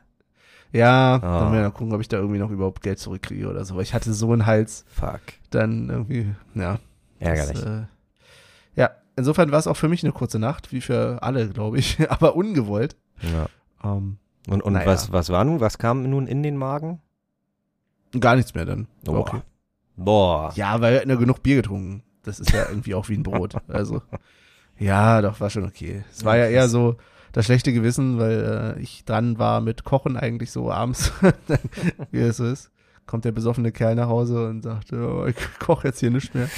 [0.73, 1.19] Ja, Ah.
[1.19, 3.75] dann werden wir dann gucken, ob ich da irgendwie noch überhaupt Geld zurückkriege oder so.
[3.75, 5.21] Weil ich hatte so einen Hals, Fuck.
[5.49, 6.79] dann irgendwie, ja.
[7.19, 7.63] Ärgerlich.
[7.65, 7.85] Äh,
[8.75, 11.97] ja, insofern war es auch für mich eine kurze Nacht, wie für alle, glaube ich,
[12.11, 12.95] aber ungewollt.
[13.21, 13.47] ja.
[13.83, 14.17] Ähm,
[14.49, 14.85] Und, und Naja.
[14.87, 15.59] was, was war nun?
[15.59, 17.01] Was kam nun in den Magen?
[18.19, 18.87] gar nichts mehr dann.
[19.03, 19.19] Boah.
[19.19, 19.41] Okay.
[19.95, 20.51] Boah.
[20.55, 22.03] Ja, weil wir hatten ja genug Bier getrunken.
[22.23, 23.55] Das ist ja irgendwie auch wie ein Brot.
[23.67, 24.01] Also,
[24.79, 26.03] ja, doch, war schon okay.
[26.11, 26.95] Es war ja eher so
[27.37, 31.11] das schlechte Gewissen, weil äh, ich dran war mit Kochen eigentlich so abends,
[32.11, 32.71] wie es so ist.
[33.05, 36.49] Kommt der besoffene Kerl nach Hause und sagt, oh, ich koche jetzt hier nicht mehr.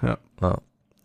[0.00, 0.16] Ja.
[0.40, 0.58] Ja,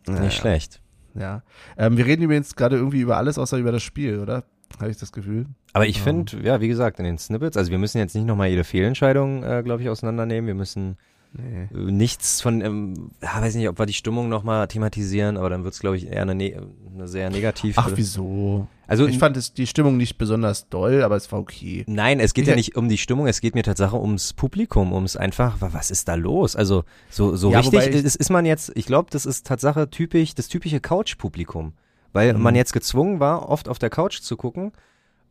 [0.06, 0.22] Naja.
[0.22, 0.80] Nicht schlecht.
[1.12, 1.42] Ja.
[1.76, 4.44] Ähm, wir reden übrigens gerade irgendwie über alles außer über das Spiel, oder?
[4.80, 5.44] Habe ich das Gefühl.
[5.74, 8.48] Aber ich finde, ja, wie gesagt, in den Snippets, also wir müssen jetzt nicht nochmal
[8.48, 10.46] jede Fehlentscheidung, äh, glaube ich, auseinandernehmen.
[10.46, 10.96] Wir müssen
[11.34, 11.68] Nee.
[11.90, 15.72] nichts von, ähm, ja, weiß nicht, ob wir die Stimmung nochmal thematisieren, aber dann wird
[15.72, 16.60] es, glaube ich, eher eine, ne
[16.94, 17.76] eine sehr negativ.
[17.78, 18.66] Ach, wieso?
[18.86, 21.84] Also Ich fand es, die Stimmung nicht besonders doll, aber es war okay.
[21.86, 24.92] Nein, es geht Ich- ja nicht um die Stimmung, es geht mir tatsächlich ums Publikum,
[24.92, 26.54] ums einfach, wa- was ist da los?
[26.54, 30.34] Also so, so Ja, richtig ist, ist man jetzt, ich glaube, das ist Tatsache typisch,
[30.34, 31.72] das typische Couch-Publikum,
[32.12, 32.42] weil Mhm.
[32.42, 34.72] man jetzt gezwungen war, oft auf der Couch zu gucken,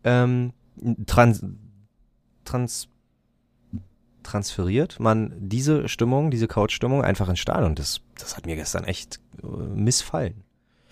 [0.04, 0.54] ähm,
[1.06, 1.46] trans,
[2.44, 2.88] trans,
[4.24, 7.76] transferiert man diese Stimmung, diese Couch-Stimmung einfach ins Stadion.
[7.76, 10.44] Das, das hat mir gestern echt äh, missfallen.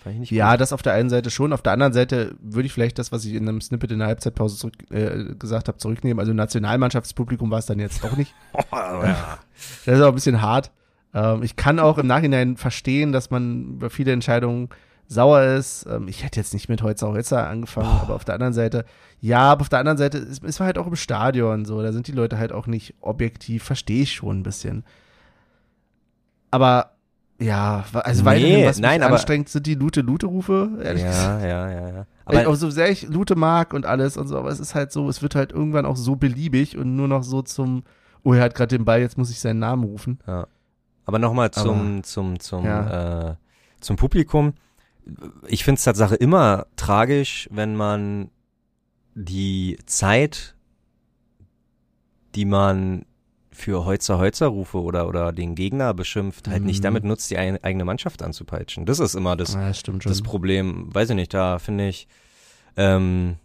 [0.04, 0.60] Ja, gut.
[0.62, 1.52] das auf der einen Seite schon.
[1.52, 4.08] Auf der anderen Seite würde ich vielleicht das, was ich in einem Snippet in der
[4.08, 6.20] Halbzeitpause zurück, äh, gesagt habe, zurücknehmen.
[6.20, 8.34] Also Nationalmannschaftspublikum war es dann jetzt auch nicht.
[8.72, 9.38] ja.
[9.84, 10.70] Das ist auch ein bisschen hart.
[11.12, 14.70] Ähm, ich kann auch im Nachhinein verstehen, dass man über viele Entscheidungen
[15.12, 15.86] sauer ist.
[15.90, 18.84] Ähm, ich hätte jetzt nicht mit Holzer Holzer angefangen, aber auf der anderen Seite,
[19.20, 21.82] ja, aber auf der anderen Seite, es, es war halt auch im Stadion so.
[21.82, 24.84] Da sind die Leute halt auch nicht objektiv, verstehe ich schon ein bisschen.
[26.50, 26.92] Aber
[27.38, 31.42] ja, also Nee, weiterhin, was mich nein, aber- anstrengt, sind die Lute-Lute-Rufe, ehrlich gesagt.
[31.42, 32.06] ja, ja, ja, ja.
[32.26, 34.92] Aber auch so sehr ich Lute mag und alles und so, aber es ist halt
[34.92, 37.82] so, es wird halt irgendwann auch so beliebig und nur noch so zum,
[38.22, 40.18] oh, er hat gerade den Ball, jetzt muss ich seinen Namen rufen.
[41.06, 43.30] Aber nochmal zum, zum, zum, Ja.
[43.30, 43.34] äh,
[43.80, 44.52] zum Publikum.
[45.48, 48.30] Ich finde es Tatsache immer tragisch, wenn man
[49.14, 50.54] die Zeit,
[52.34, 53.04] die man
[53.52, 56.84] für Holzer-Holzer-Rufe oder, oder den Gegner beschimpft, halt nicht Mhm.
[56.84, 58.86] damit nutzt, die ein, eigene Mannschaft anzupeitschen.
[58.86, 59.72] Das ist immer das, ja,
[60.04, 60.94] das Problem.
[60.94, 62.06] Weiß ich nicht, da finde ich,
[62.76, 63.36] ähm,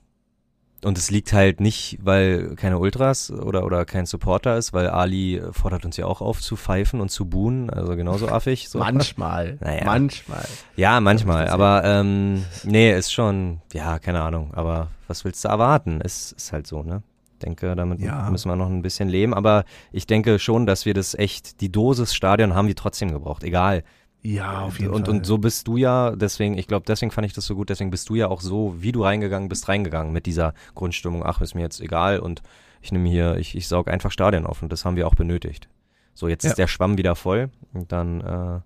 [0.85, 5.41] und es liegt halt nicht, weil keine Ultras oder, oder kein Supporter ist, weil Ali
[5.51, 8.69] fordert uns ja auch auf zu pfeifen und zu buhen, also genauso affig.
[8.69, 8.79] So.
[8.79, 9.57] Manchmal.
[9.65, 9.83] Naja.
[9.85, 10.45] Manchmal.
[10.75, 16.01] Ja, manchmal, aber ähm, nee, ist schon, ja, keine Ahnung, aber was willst du erwarten?
[16.01, 17.01] Ist, ist halt so, ne?
[17.41, 18.29] Denke, damit Ja.
[18.29, 21.71] müssen wir noch ein bisschen leben, aber ich denke schon, dass wir das echt, die
[21.71, 23.83] Dosis Stadion haben wir trotzdem gebraucht, egal.
[24.25, 25.15] Ja, auf jeden und, Fall.
[25.15, 27.91] Und so bist du ja, deswegen, ich glaube, deswegen fand ich das so gut, deswegen
[27.91, 31.53] bist du ja auch so, wie du reingegangen bist, reingegangen mit dieser Grundstimmung, ach, ist
[31.53, 32.41] mir jetzt egal und
[32.81, 35.69] ich nehme hier, ich, ich saug einfach Stadion auf und das haben wir auch benötigt.
[36.15, 36.49] So, jetzt Ja.
[36.49, 38.59] ist der Schwamm wieder voll und dann, äh,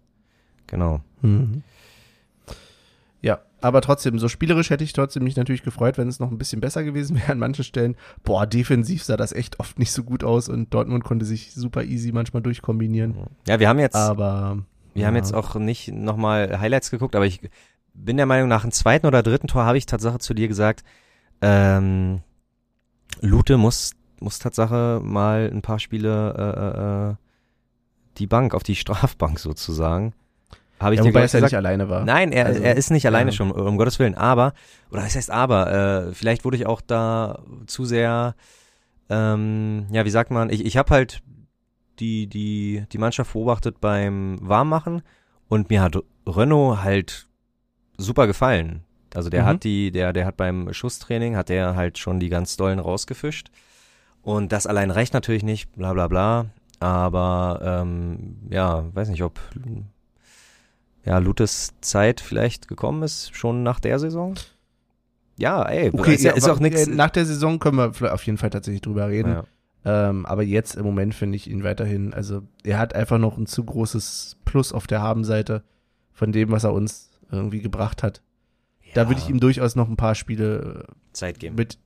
[0.67, 1.01] genau.
[1.21, 1.63] Mhm.
[3.21, 6.37] Ja, aber trotzdem, so spielerisch hätte ich trotzdem mich natürlich gefreut, wenn es noch ein
[6.37, 7.97] bisschen besser gewesen wäre an manchen Stellen.
[8.23, 11.83] Boah, defensiv sah das echt oft nicht so gut aus und Dortmund konnte sich super
[11.83, 13.15] easy manchmal durchkombinieren.
[13.45, 14.59] Ja, wir haben jetzt, Aber
[14.99, 15.21] wir haben ja.
[15.21, 17.41] jetzt auch nicht nochmal Highlights geguckt, aber ich
[17.93, 20.83] bin der Meinung, nach dem zweiten oder dritten Tor habe ich Tatsache zu dir gesagt,
[21.41, 22.21] ähm,
[23.21, 27.15] Lute muss, muss Tatsache mal ein paar Spiele äh, äh, äh,
[28.17, 30.13] die Bank, auf die Strafbank sozusagen.
[30.79, 32.05] Habe ich ja, dir wobei glaub es ja ich, nicht alleine war.
[32.05, 33.35] Nein, er, Also, er ist nicht alleine ja.
[33.35, 34.15] schon, um Gottes Willen.
[34.15, 34.53] Aber,
[34.91, 38.35] oder was heißt aber, äh, vielleicht wurde ich auch da zu sehr,
[39.09, 41.21] ähm, ja, wie sagt man, ich, ich habe halt
[41.99, 45.01] die, die, die Mannschaft beobachtet beim Warmmachen
[45.47, 47.27] und mir hat Renault halt
[47.97, 48.83] super gefallen.
[49.13, 49.47] Also der Mhm.
[49.47, 53.49] hat die, der, der hat beim Schusstraining, hat der halt schon die ganz dollen rausgefischt.
[54.21, 56.45] Und das allein reicht natürlich nicht, bla bla bla.
[56.79, 59.39] Aber ähm, ja, weiß nicht, ob
[61.05, 64.35] ja, Lutes Zeit vielleicht gekommen ist, schon nach der Saison.
[65.37, 66.87] Ja, ey, Okay, ist, ja, ist auch nichts.
[66.87, 69.31] äh, Nach der Saison können wir auf jeden Fall tatsächlich drüber reden.
[69.33, 69.43] Ja.
[69.85, 73.45] Ähm, aber jetzt im Moment finde ich ihn weiterhin, also er hat einfach noch ein
[73.45, 75.63] zu großes Plus auf der Habenseite
[76.11, 78.21] von dem, was er uns irgendwie gebracht hat.
[78.93, 81.55] Da würde ich ihm durchaus noch ein paar Spiele Zeit geben.
[81.55, 81.77] mit,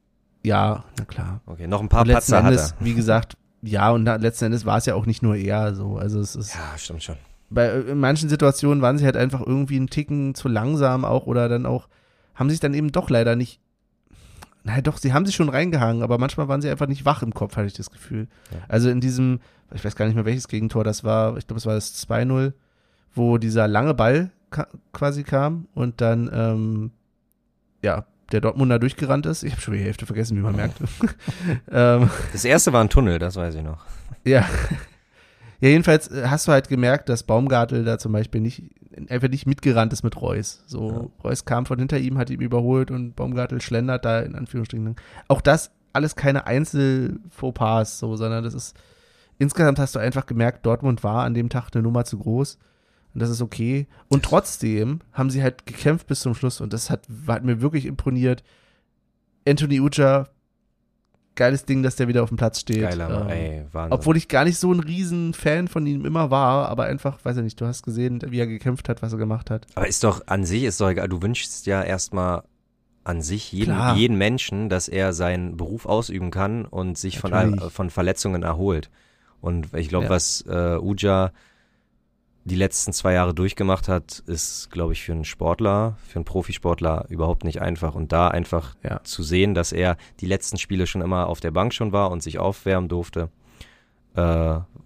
[0.43, 1.41] ja, na klar.
[1.45, 4.77] Okay, noch ein paar Und letzten Patzer Endes, wie gesagt, ja, und letzten Endes war
[4.77, 5.97] es ja auch nicht nur er so.
[5.97, 7.17] Also es ist, Ja, stimmt schon.
[7.49, 11.27] bei äh, in manchen Situationen waren sie halt einfach irgendwie einen Ticken zu langsam auch
[11.27, 11.87] oder dann auch,
[12.35, 13.59] haben sich dann eben doch leider nicht,
[14.63, 17.33] naja doch, sie haben sich schon reingehangen, aber manchmal waren sie einfach nicht wach im
[17.33, 18.27] Kopf, hatte ich das Gefühl.
[18.51, 18.57] Ja.
[18.67, 19.39] Also in diesem,
[19.73, 22.53] ich weiß gar nicht mehr welches Gegentor das war, ich glaube es war das 2-0,
[23.13, 26.91] wo dieser lange Ball ka quasi kam und dann, ähm,
[27.81, 29.43] ja, der Dortmunder durchgerannt ist.
[29.43, 30.77] Ich habe schon die Hälfte vergessen, wie man merkt.
[31.71, 33.85] ähm, Das erste war ein Tunnel, das weiß ich noch.
[34.23, 34.45] ja.
[35.59, 38.63] Ja, jedenfalls äh, hast du halt gemerkt, dass Baumgartel da zum Beispiel nicht,
[39.09, 40.63] einfach nicht mitgerannt ist mit Reus.
[40.67, 44.95] So, Reus kam von hinter ihm, hat ihn überholt und Baumgartel schlendert da in Anführungsstrichen.
[45.27, 48.75] Auch das alles keine Einzel-Fauxpas, so, sondern das ist,
[49.37, 52.57] insgesamt hast du einfach gemerkt, Dortmund war an dem Tag eine Nummer zu groß.
[53.13, 53.87] Und das ist okay.
[54.09, 57.85] Und trotzdem haben sie halt gekämpft bis zum Schluss und das hat, hat mir wirklich
[57.85, 58.43] imponiert.
[59.47, 60.29] Anthony Ucha,
[61.35, 62.81] geiles Ding, dass der wieder auf dem Platz steht.
[62.81, 63.93] Geiler, Ähm, ey, Wahnsinn.
[63.93, 67.37] obwohl ich gar nicht so ein riesen Fan von ihm immer war, aber einfach, weiß
[67.37, 69.65] ich nicht, du hast gesehen, wie er gekämpft hat, was er gemacht hat.
[69.75, 71.09] Aber ist doch an sich ist doch egal.
[71.09, 72.43] Du wünschst ja erstmal
[73.03, 73.95] an sich jeden, Klar.
[73.97, 77.71] jeden Menschen, dass er seinen Beruf ausüben kann und sich von, Natürlich.
[77.73, 78.89] von Verletzungen erholt.
[79.41, 80.09] Und ich glaube, Ja.
[80.11, 81.31] was äh, Uja
[82.45, 87.05] die letzten zwei Jahre durchgemacht hat, ist, glaube ich, für einen Sportler, für einen Profisportler
[87.09, 87.95] überhaupt nicht einfach.
[87.95, 89.01] Und da einfach Ja.
[89.03, 92.21] zu sehen, dass er die letzten Spiele schon immer auf der Bank schon war und
[92.21, 93.29] sich aufwärmen durfte,
[94.15, 94.19] äh,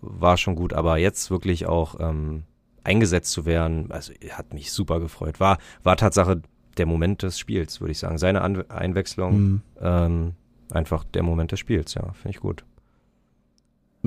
[0.01, 0.73] war schon gut.
[0.73, 2.43] Aber jetzt wirklich auch ähm,
[2.83, 5.39] eingesetzt zu werden, also hat mich super gefreut.
[5.39, 6.41] War, war Tatsache
[6.77, 8.17] der Moment des Spiels, würde ich sagen.
[8.19, 9.61] Seine An Einwechslung, Mhm.
[9.81, 10.33] ähm,
[10.71, 12.63] einfach der Moment des Spiels, ja, finde ich gut.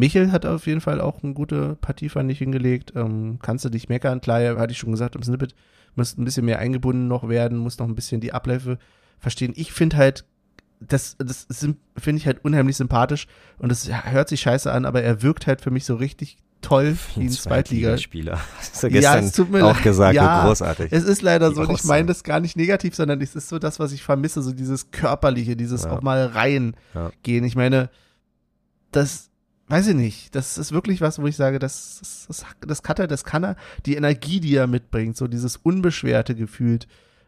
[0.01, 2.93] Michel hat auf jeden Fall auch eine gute Partie, fand ich, hingelegt.
[2.97, 4.21] Ähm, kannst du dich meckern?
[4.21, 5.55] Klar, hatte ich schon gesagt, im Snippet
[5.95, 8.79] muss ein bisschen mehr eingebunden noch werden, muss noch ein bisschen die Abläufe
[9.19, 9.53] verstehen.
[9.55, 10.25] Ich finde halt,
[10.81, 11.47] das, das
[11.97, 13.27] finde ich halt unheimlich sympathisch
[13.59, 16.97] und es hört sich scheiße an, aber er wirkt halt für mich so richtig toll
[17.15, 18.41] wie ein Zweitligaspieler.
[18.59, 20.91] Hast du gestern ja, es tut mir auch gesagt, ja, großartig.
[20.91, 23.79] Es ist leider so, ich meine das gar nicht negativ, sondern es ist so das,
[23.79, 25.91] was ich vermisse, so dieses körperliche, dieses ja.
[25.91, 26.77] auch mal reingehen.
[26.95, 27.45] Ja.
[27.45, 27.91] Ich meine,
[28.93, 29.30] das
[29.71, 32.97] weiß ich nicht, das ist wirklich was, wo ich sage, das, das, das, das kann
[32.97, 33.57] er, das kann er,
[33.87, 36.81] die Energie, die er mitbringt, so dieses unbeschwerte Gefühl,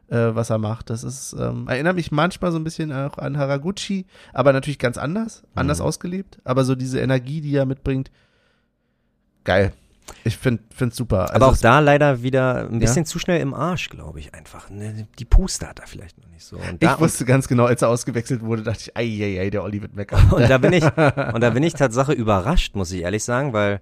[0.08, 3.38] äh, was er macht, das ist, ähm, erinnert mich manchmal so ein bisschen auch an
[3.38, 5.84] Haraguchi, aber natürlich ganz anders, anders mhm.
[5.84, 8.10] ausgelebt, aber so diese Energie, die er mitbringt,
[9.44, 9.72] geil.
[10.24, 11.34] Ich finde es super.
[11.34, 13.04] Aber also auch da leider wieder ein bisschen ja?
[13.04, 14.70] zu schnell im Arsch, glaube ich einfach.
[14.70, 16.56] Ne, die Puste hat er vielleicht noch nicht so.
[16.56, 19.62] Und ich wusste ganz genau, als er ausgewechselt wurde, dachte ich, ei, ei, ei der
[19.62, 20.30] Olli wird meckern.
[20.30, 20.84] Und da bin ich,
[21.34, 23.80] und da bin ich Tatsache überrascht, muss ich ehrlich sagen, weil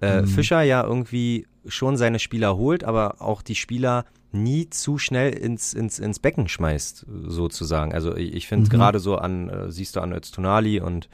[0.00, 0.26] äh, hm.
[0.26, 5.72] Fischer ja irgendwie schon seine Spieler holt, aber auch die Spieler nie zu schnell ins,
[5.72, 7.94] ins, ins Becken schmeißt, sozusagen.
[7.94, 8.70] Also ich, ich finde mhm.
[8.70, 11.08] gerade so an, äh, siehst du an Öztunali und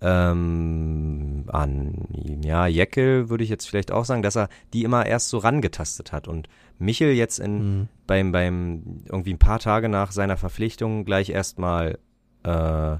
[0.00, 2.06] ähm, an
[2.42, 6.12] ja, Jeckel würde ich jetzt vielleicht auch sagen, dass er die immer erst so rangetastet
[6.12, 7.88] hat und Michel jetzt in mhm.
[8.06, 11.98] beim, beim irgendwie ein paar Tage nach seiner Verpflichtung gleich erstmal
[12.44, 12.96] äh,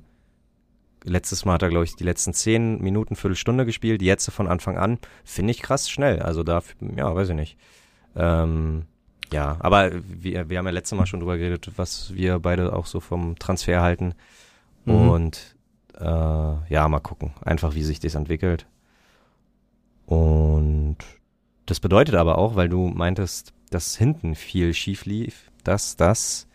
[1.05, 4.79] letztes Mal hat er, glaube ich, die letzten zehn Minuten, Viertelstunde gespielt, jetzt von Anfang
[4.79, 6.21] an, finde ich krass schnell.
[6.21, 6.63] Also da,
[6.97, 7.57] ja, weiß ich nicht.
[8.17, 8.87] Ähm,
[9.33, 12.87] ja, aber wir, wir haben ja letztes Mal schon drüber geredet, was wir beide auch
[12.87, 14.15] so vom Transfer halten.
[14.85, 15.09] Mhm.
[15.09, 15.57] Und
[16.01, 17.33] äh, ja, mal gucken.
[17.45, 18.67] Einfach, wie sich das entwickelt.
[20.07, 20.97] Und
[21.67, 26.47] das bedeutet aber auch, weil du meintest, dass hinten viel schief lief, dass das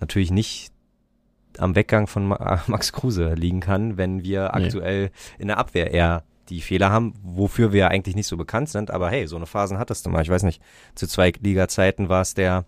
[0.00, 0.72] natürlich nicht
[1.58, 2.28] am Weggang von
[2.66, 4.64] Max Kruse liegen kann, wenn wir nee.
[4.64, 8.90] aktuell in der Abwehr eher die Fehler haben, wofür wir eigentlich nicht so bekannt sind.
[8.90, 10.22] Aber hey, so eine Phasen hattest du mal.
[10.22, 10.62] Ich weiß nicht,
[10.94, 12.64] zu zwei Liga-Zeiten war es der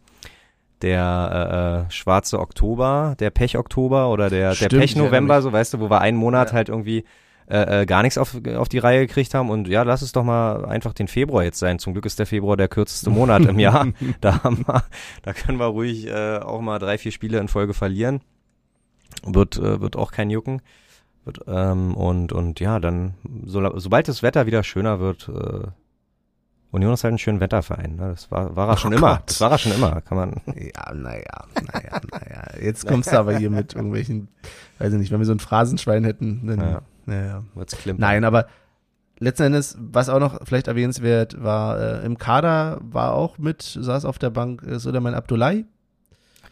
[0.83, 5.81] der äh, äh, schwarze Oktober, der Pech-Oktober oder der, Stimmt, der Pech-November, so weißt du,
[5.81, 6.55] wo wir einen Monat ja.
[6.55, 7.05] halt irgendwie
[7.51, 10.23] äh, äh, gar nichts auf, auf die Reihe gekriegt haben und ja, lass es doch
[10.23, 11.81] mal einfach den Februar jetzt sein.
[11.81, 13.89] Zum Glück ist der Februar der kürzeste Monat im Jahr.
[14.21, 14.85] Da haben wir,
[15.23, 18.21] da können wir ruhig äh, auch mal drei, vier Spiele in Folge verlieren.
[19.25, 20.63] Wird, äh, wird auch kein Jucken.
[21.25, 23.15] Wird, ähm, und, und ja, dann,
[23.45, 25.67] so, sobald das Wetter wieder schöner wird, äh,
[26.71, 27.97] Union ist halt ein schöner Wetterverein.
[27.97, 28.09] Ne?
[28.11, 28.99] Das war, war er oh schon Gott.
[28.99, 29.23] immer.
[29.27, 30.41] Das war er schon immer, kann man.
[30.55, 32.43] Ja, naja, naja, naja.
[32.63, 34.29] Jetzt kommst du aber hier mit irgendwelchen,
[34.79, 36.83] weiß ich nicht, wenn wir so ein Phrasenschwein hätten, dann, ja.
[37.07, 37.43] naja.
[37.55, 38.01] Wird's klimpern.
[38.01, 38.47] Nein, aber
[39.19, 44.05] letzten Endes, was auch noch vielleicht erwähnenswert war, äh, im Kader war auch mit, saß
[44.05, 45.67] auf der Bank äh, Suleiman Abdullahi.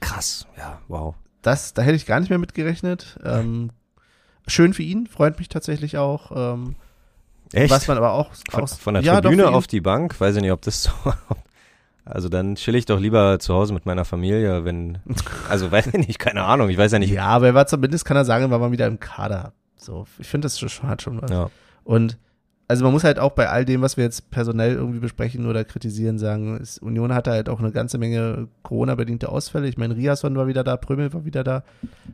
[0.01, 1.15] Krass, ja, wow.
[1.43, 3.19] Das, da hätte ich gar nicht mehr mitgerechnet.
[3.25, 3.71] Ähm,
[4.47, 6.55] schön für ihn, freut mich tatsächlich auch.
[6.55, 6.77] Ähm,
[7.53, 7.71] Echt?
[7.71, 10.43] Was man aber auch, von, auch, von der ja, Tribüne auf die Bank, weiß ich
[10.43, 10.91] nicht, ob das so.
[12.11, 14.97] Also dann chill ich doch lieber zu Hause mit meiner Familie, wenn,
[15.51, 17.11] also weiß ich nicht, keine Ahnung, ich weiß ja nicht.
[17.11, 19.53] Ja, aber er war zumindest, kann er sagen, war mal wieder im Kader.
[19.77, 21.31] So, ich finde, das schon, hat schon was.
[21.31, 21.51] Ja.
[21.85, 22.17] Und
[22.69, 25.65] also man muss halt auch bei all dem, was wir jetzt personell irgendwie besprechen oder
[25.65, 29.69] kritisieren, sagen, ist, Union hatte halt auch eine ganze Menge Corona-bedingte Ausfälle.
[29.69, 31.65] Ich meine, Riasson war wieder da, Prömel war wieder da.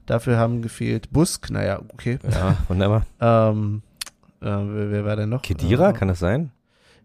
[0.06, 2.18] Dafür haben gefehlt Busk, naja, okay.
[2.30, 3.04] Ja, wunderbar.
[3.20, 3.82] ähm,
[4.44, 5.42] äh, wer, wer, war denn noch?
[5.42, 6.50] Kedira, äh, kann das sein?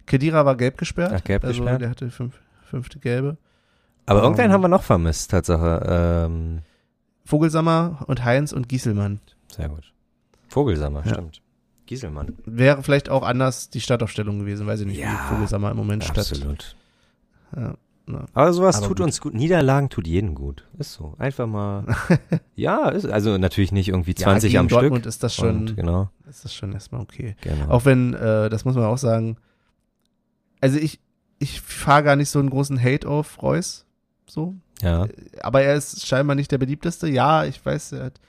[0.06, 1.14] Kedira war gelb gesperrt.
[1.16, 1.82] Ach, gelb also gesperrt.
[1.82, 3.38] Der hatte fünf, fünfte gelbe.
[4.06, 5.84] Aber um, irgendeinen ähm, haben wir noch vermisst, Tatsache.
[5.88, 6.60] Ähm,
[7.26, 9.20] Vogelsammer und Heinz und Gieselmann.
[9.48, 9.94] Sehr gut.
[10.48, 11.14] Vogelsammer, ja.
[11.14, 11.42] stimmt.
[11.86, 12.36] Gieselmann.
[12.46, 16.04] Wäre vielleicht auch anders die Startaufstellung gewesen, weiß ich nicht, ja, wie Vogelsammer im Moment
[16.04, 16.20] statt.
[16.20, 16.76] Absolut.
[17.56, 17.76] Ja.
[18.12, 18.26] Na.
[18.34, 19.06] Aber sowas Aber tut gut.
[19.06, 19.36] uns gut.
[19.36, 20.68] Niederlagen tut jeden gut.
[20.80, 21.14] Ist so.
[21.20, 21.86] Einfach mal.
[22.56, 25.10] ja, ist, also natürlich nicht irgendwie 20 ja, am Dortmund Stück.
[25.10, 26.10] ist das schon, Und, genau.
[26.28, 27.36] ist das schon erstmal okay.
[27.42, 27.70] Genau.
[27.70, 29.38] Auch wenn, äh, das muss man auch sagen,
[30.60, 31.00] also ich,
[31.38, 33.86] ich fahre gar nicht so einen großen Hate auf Reus.
[34.26, 34.56] So.
[34.82, 35.08] Ja.
[35.42, 37.08] Aber er ist scheinbar nicht der beliebteste.
[37.08, 38.20] Ja, ich weiß, er hat,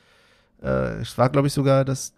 [0.63, 2.13] äh, es war, glaube ich, sogar das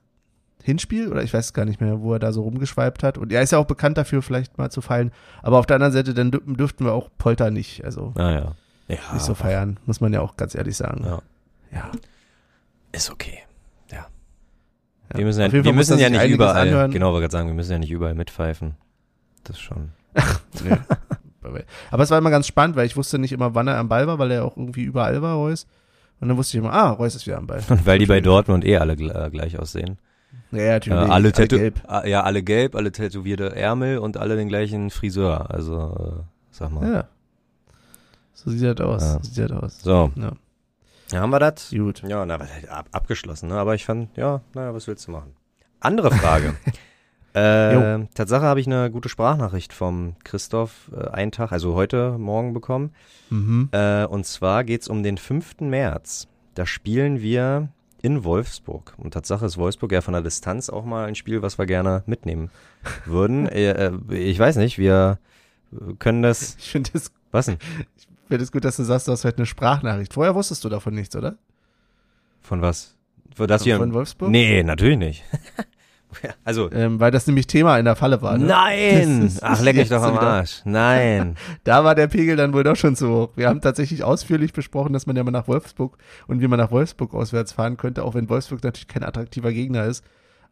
[0.62, 3.18] Hinspiel oder ich weiß gar nicht mehr, wo er da so rumgeschweibt hat.
[3.18, 5.12] Und er ist ja auch bekannt dafür, vielleicht mal zu fallen.
[5.42, 8.54] Aber auf der anderen Seite, dann dürften wir auch Polter nicht, also ah, ja.
[8.88, 11.04] Ja, nicht so feiern, muss man ja auch ganz ehrlich sagen.
[11.04, 11.22] Ja.
[11.72, 11.90] ja.
[12.92, 13.38] Ist okay.
[13.90, 14.06] Ja.
[15.14, 16.90] Wir müssen ja, wir müssen ja nicht überall, anhören.
[16.90, 18.74] genau, wollte gerade sagen, wir müssen ja nicht überall mitpfeifen.
[19.44, 19.92] Das schon.
[20.64, 20.76] nee.
[21.90, 24.06] Aber es war immer ganz spannend, weil ich wusste nicht immer, wann er am Ball
[24.06, 25.66] war, weil er auch irgendwie überall war, Reus.
[26.20, 27.62] Und dann wusste ich immer, ah, Reus ist wieder am Ball.
[27.68, 29.98] Und weil die bei Dortmund eh alle gleich aussehen.
[30.52, 30.98] Ja, natürlich.
[30.98, 31.80] Äh, alle, alle gelb.
[31.86, 35.50] Ah, ja, alle gelb, alle tätowierte Ärmel und alle den gleichen Friseur.
[35.50, 36.92] Also, äh, sag mal.
[36.92, 37.08] Ja.
[38.34, 39.02] So sieht das aus.
[39.02, 39.18] Ja.
[39.22, 39.80] So sieht das aus.
[39.80, 40.12] So.
[40.16, 40.32] Ja.
[41.10, 41.70] ja haben wir das?
[41.70, 42.02] Gut.
[42.06, 43.54] Ja, na, ab, abgeschlossen, ne?
[43.54, 45.34] Aber ich fand, ja, naja, was willst du machen?
[45.80, 46.54] Andere Frage.
[47.34, 52.52] Äh, Tatsache habe ich eine gute Sprachnachricht vom Christoph äh, einen Tag, also heute Morgen
[52.52, 52.92] bekommen.
[53.30, 53.70] Mhm.
[53.72, 55.60] Äh, und zwar geht's um den 5.
[55.60, 56.28] März.
[56.54, 57.68] Da spielen wir
[58.02, 58.94] in Wolfsburg.
[58.98, 62.02] Und Tatsache ist Wolfsburg ja von der Distanz auch mal ein Spiel, was wir gerne
[62.06, 62.50] mitnehmen
[63.06, 63.46] würden.
[63.48, 65.18] äh, äh, ich weiß nicht, wir
[65.98, 66.56] können das.
[66.58, 67.58] Ich finde es Was denn?
[68.28, 70.12] find es gut, dass du sagst, du hast heute eine Sprachnachricht.
[70.12, 71.36] Vorher wusstest du davon nichts, oder?
[72.40, 72.96] Von was?
[73.34, 73.78] Für das hier?
[73.78, 74.30] Von Wolfsburg?
[74.30, 75.24] Nee, natürlich nicht.
[76.44, 76.70] also.
[76.72, 78.36] Ähm, weil das nämlich Thema in der Falle war.
[78.38, 78.46] Ne?
[78.46, 79.20] Nein!
[79.22, 80.62] Das ist- Ach, leck mich doch am Arsch.
[80.64, 81.36] Nein.
[81.64, 83.28] Da war der Pegel dann wohl doch schon zu hoch.
[83.36, 85.96] Wir haben tatsächlich ausführlich besprochen, dass man ja mal nach Wolfsburg
[86.26, 89.84] und wie man nach Wolfsburg auswärts fahren könnte, auch wenn Wolfsburg natürlich kein attraktiver Gegner
[89.84, 90.04] ist.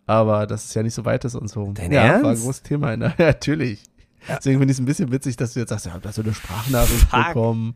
[0.07, 1.71] Aber dass es ja nicht so weit ist und so.
[1.75, 2.45] Dein ja, war ein Ernst?
[2.45, 2.97] großes Thema.
[2.97, 3.15] Ne?
[3.19, 3.83] Ja, natürlich.
[4.29, 6.21] Deswegen finde ich es ein bisschen witzig, dass du jetzt sagst, ja, hab da so
[6.21, 7.27] eine Sprachnachricht Fuck.
[7.29, 7.75] bekommen.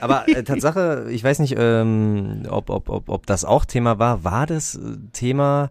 [0.00, 4.22] Aber äh, Tatsache, ich weiß nicht, ähm, ob, ob, ob, ob das auch Thema war.
[4.22, 4.80] War das äh,
[5.14, 5.70] Thema,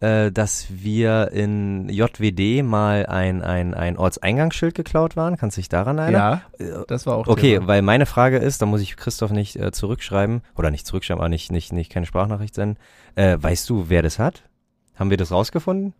[0.00, 5.36] äh, dass wir in JWD mal ein, ein, ein Ortseingangsschild geklaut waren?
[5.36, 6.40] Kannst du dich daran erinnern?
[6.58, 7.66] Ja, das war auch Okay, Thema.
[7.68, 11.28] weil meine Frage ist, da muss ich Christoph nicht äh, zurückschreiben, oder nicht zurückschreiben, aber
[11.28, 12.78] nicht, nicht, nicht keine Sprachnachricht senden.
[13.14, 14.42] Äh, weißt du, wer das hat?
[14.96, 15.94] Haben wir das rausgefunden?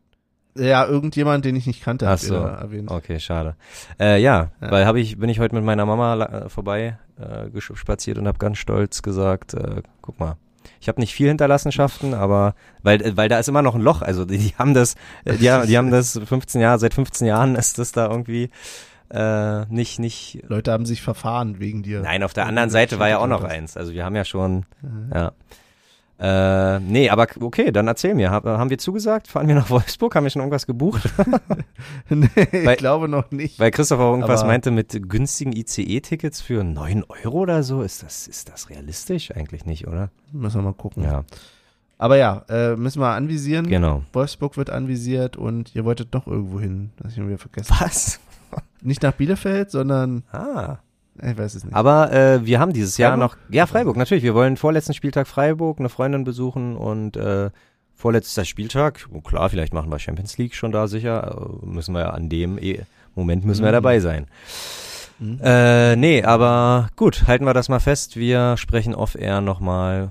[0.59, 2.35] Ja, irgendjemand, den ich nicht kannte, Ach so.
[2.35, 2.91] erwähnt.
[2.91, 3.57] Okay, schade.
[4.01, 4.71] Äh, ja, Ja.
[4.71, 8.39] weil habe ich bin ich heute mit meiner Mama äh, vorbei äh, spaziert und habe
[8.39, 10.37] ganz stolz gesagt, äh, guck mal,
[10.81, 14.25] ich habe nicht viel Hinterlassenschaften, aber weil weil da ist immer noch ein Loch, also
[14.25, 17.79] die, die haben das die, haben- die haben das 15 Jahre seit 15 Jahren ist
[17.79, 18.51] das da irgendwie
[19.11, 22.01] äh, nicht nicht Leute haben sich verfahren wegen dir.
[22.01, 23.77] Nein, auf der anderen Seite war ja auch noch eins.
[23.77, 24.67] Also wir haben ja schon
[25.15, 25.33] ja
[26.19, 28.31] äh, nee, aber okay, dann erzähl mir.
[28.31, 29.29] Hab, haben wir zugesagt?
[29.29, 30.15] Fahren wir nach Wolfsburg?
[30.15, 31.09] Haben wir schon irgendwas gebucht?
[32.09, 33.59] nee, ich Weil- glaube noch nicht.
[33.61, 37.83] Weil Christoph auch irgendwas Aber- meinte mit günstigen ICE-Tickets für 9 Euro oder so.
[37.83, 39.31] Ist das, ist das realistisch?
[39.35, 40.11] Eigentlich nicht, oder?
[40.33, 41.03] Müssen wir mal gucken.
[41.03, 41.25] Ja,
[41.99, 43.67] Aber ja, äh, müssen wir anvisieren.
[43.69, 44.03] genau.
[44.13, 46.91] Wolfsburg wird anvisiert und ihr wolltet noch irgendwo hin.
[46.99, 47.75] Das ich wieder vergessen.
[47.79, 48.21] Was?
[48.83, 50.79] Nicht nach Bielefeld, sondern Ah.
[51.23, 51.75] Ich weiß es nicht.
[51.75, 53.39] Aber äh, wir haben dieses Jahr Freiburg?
[53.49, 53.55] noch.
[53.55, 54.25] Ja, Freiburg, natürlich.
[54.25, 57.51] Wir wollen vorletzten Spieltag Freiburg, eine Freundin besuchen und äh,
[57.95, 59.07] vorletzter Spieltag.
[59.13, 61.49] Oh, klar, vielleicht machen wir Champions League schon da sicher.
[61.63, 62.81] Äh, müssen wir ja an dem e
[63.15, 63.75] Moment müssen wir Mhm.
[63.75, 64.27] dabei sein.
[65.19, 65.41] Mhm.
[65.43, 68.17] Äh, nee, aber gut, halten wir das mal fest.
[68.17, 70.11] Wir sprechen off-air nochmal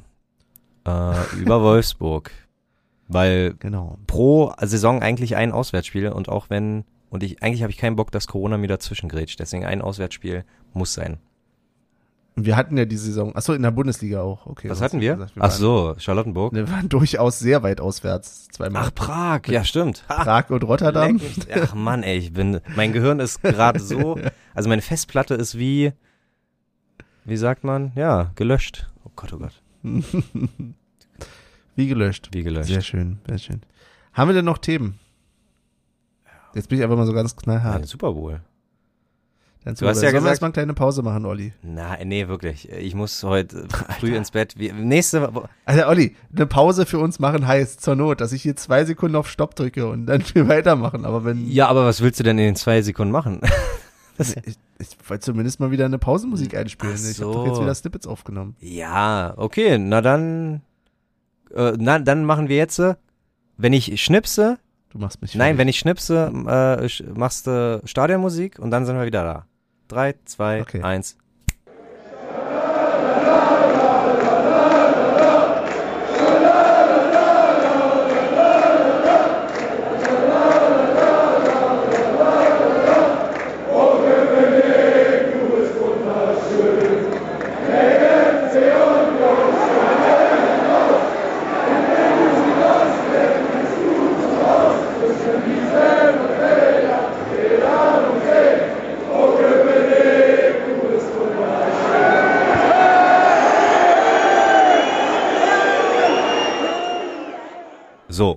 [0.87, 2.31] äh, über Wolfsburg.
[3.07, 3.99] Weil Genau.
[4.07, 8.11] pro Saison eigentlich ein Auswärtsspiel und auch wenn, und ich, eigentlich habe ich keinen Bock,
[8.11, 9.39] dass Corona mir dazwischen grätscht.
[9.39, 10.43] Deswegen ein Auswärtsspiel
[10.73, 11.17] muss sein.
[12.37, 14.45] Wir hatten ja die Saison, achso, in der Bundesliga auch.
[14.45, 14.69] Okay.
[14.69, 15.13] Was hatten wir?
[15.13, 16.53] gesagt, Ach waren- so, Charlottenburg.
[16.53, 18.49] Wir waren durchaus sehr weit auswärts.
[18.49, 18.83] Zweimal.
[18.87, 20.03] Ach, Prag, ja stimmt.
[20.07, 21.21] Prag und Rotterdam.
[21.53, 24.19] Ach Mann, ey, ich bin, mein Gehirn ist gerade so,
[24.53, 25.93] also meine Festplatte ist wie,
[27.23, 27.93] wie sagt man?
[27.95, 28.89] Ja, gelöscht.
[29.05, 29.61] Oh Gott, oh Gott,
[31.77, 32.29] Wie gelöscht.
[32.33, 32.69] wie gelöscht.
[32.69, 33.61] Sehr schön, sehr schön.
[34.13, 34.99] Haben wir denn noch Themen?
[36.55, 37.85] Jetzt bin ich einfach mal so ganz knallhart.
[37.87, 38.41] Super Bowl.
[39.63, 41.51] Dann du hast ja Sollen wir gesagt- erstmal eine kleine Pause machen, Olli?
[41.63, 42.69] Na, nee, wirklich.
[42.71, 43.67] Ich muss heute
[43.99, 44.57] früh ins Bett.
[44.57, 48.43] Wir, nächste Wo Also Olli, eine Pause für uns machen heißt zur Not, dass ich
[48.43, 51.03] hier zwei Sekunden auf Stopp drücke und dann wir weitermachen.
[51.05, 53.41] Aber wenn Ja, aber was willst du denn in den zwei Sekunden machen?
[54.19, 54.35] ich,
[54.77, 56.95] ich wollte zumindest mal wieder eine Pausenmusik einspielen.
[56.95, 57.33] Ach Ich habe so.
[57.33, 58.55] doch jetzt wieder Snippets aufgenommen.
[58.59, 60.61] ja, okay, na dann,
[61.55, 62.93] äh, na, dann machen wir jetzt, äh,
[63.57, 64.59] wenn ich schnipse,
[64.95, 65.59] Du machst mich nein, fertig.
[65.59, 69.45] wenn ich schnipse, äh, machst du Stadionmusik und dann sind wir wieder da.
[69.89, 70.81] Drei, zwei, Okay.
[70.83, 71.17] eins.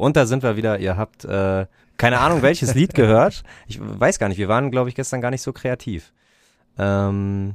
[0.08, 0.78] Und da sind wir wieder.
[0.78, 3.42] Ihr habt äh, keine Ahnung, welches Lied gehört.
[3.66, 6.12] Ich weiß gar nicht, wir waren, glaube ich, gestern gar nicht so kreativ.
[6.78, 7.54] Ähm,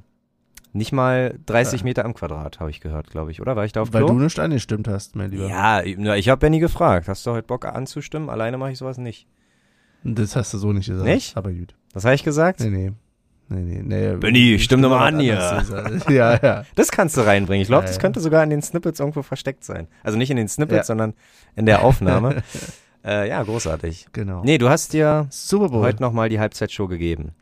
[0.73, 3.55] nicht mal 30 Meter am Quadrat, habe ich gehört, glaube ich, oder?
[3.55, 4.13] War ich da auf Weil Klo?
[4.15, 5.47] du nicht angestimmt hast, mein Lieber.
[5.47, 7.07] ja, ich habe Benny gefragt.
[7.07, 8.29] Hast du heute Bock anzustimmen?
[8.29, 9.27] Alleine mache ich sowas nicht.
[10.03, 11.05] Das hast du so nicht gesagt.
[11.07, 11.37] Nicht?
[11.37, 11.75] Aber gut.
[11.93, 12.59] Was habe ich gesagt?
[12.59, 12.91] Nee, nee.
[13.49, 14.15] Nee, nee, nee.
[14.15, 15.35] Benni, stimm doch mal an hier.
[16.09, 16.63] Ja, ja.
[16.75, 17.61] Das kannst du reinbringen.
[17.61, 19.87] Ich glaube, Ja, das könnte sogar in den Snippets irgendwo versteckt sein.
[20.03, 20.83] Also nicht in den Snippets, Ja.
[20.85, 21.13] sondern
[21.55, 22.41] in der Aufnahme.
[23.05, 24.07] äh, ja, großartig.
[24.13, 24.41] Genau.
[24.43, 25.81] Nee, du hast dir Super Bowl.
[25.83, 27.33] heute nochmal die Halbzeitshow gegeben.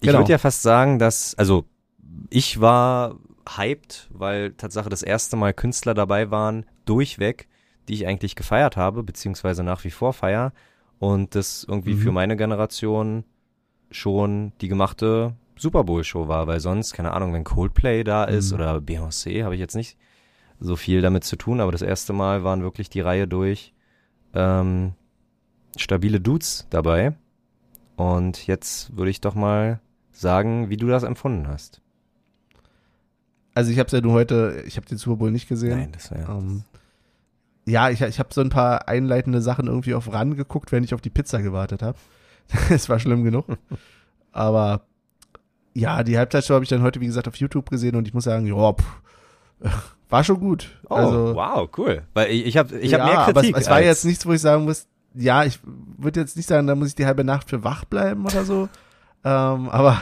[0.00, 0.18] Ich Genau.
[0.20, 1.64] würde ja fast sagen, dass, also
[2.30, 3.16] ich war
[3.56, 7.48] hyped, weil Tatsache das erste Mal Künstler dabei waren, durchweg,
[7.88, 10.52] die ich eigentlich gefeiert habe, beziehungsweise nach wie vor feier.
[10.98, 11.98] und das irgendwie Mhm.
[11.98, 13.24] für meine Generation
[13.92, 18.50] schon die gemachte Super Bowl Show war, weil sonst, keine Ahnung, wenn Coldplay da ist
[18.50, 18.54] Mhm.
[18.54, 19.96] oder Beyoncé, habe ich jetzt nicht
[20.58, 23.72] so viel damit zu tun, aber das erste Mal waren wirklich die Reihe durch
[24.34, 24.92] ähm,
[25.76, 27.14] stabile Dudes dabei.
[27.96, 29.80] Und jetzt würde ich doch mal
[30.10, 31.80] sagen, wie du das empfunden hast.
[33.54, 35.78] Also ich habe es ja nur heute, ich habe den Super Bowl nicht gesehen.
[35.78, 36.30] Nein, das wäre.
[36.32, 36.64] Ähm,
[37.66, 40.94] ja, ich, ich habe so ein paar einleitende Sachen irgendwie auf ran geguckt, wenn ich
[40.94, 41.98] auf die Pizza gewartet habe.
[42.70, 43.46] Es war schlimm genug.
[44.32, 44.82] Aber
[45.74, 48.24] ja, die Halbzeitshow habe ich dann heute, wie gesagt, auf YouTube gesehen und ich muss
[48.24, 49.02] sagen, ja, pff,
[50.08, 50.78] war schon gut.
[50.88, 52.02] Oh, also, wow, cool.
[52.14, 53.56] Weil ich, ich habe ich ja, hab mehr aber Kritik.
[53.56, 56.66] es, es war jetzt nichts, wo ich sagen muss, ja, ich würde jetzt nicht sagen,
[56.66, 58.68] da muss ich die halbe Nacht für wach bleiben oder so.
[59.24, 60.00] ähm, aber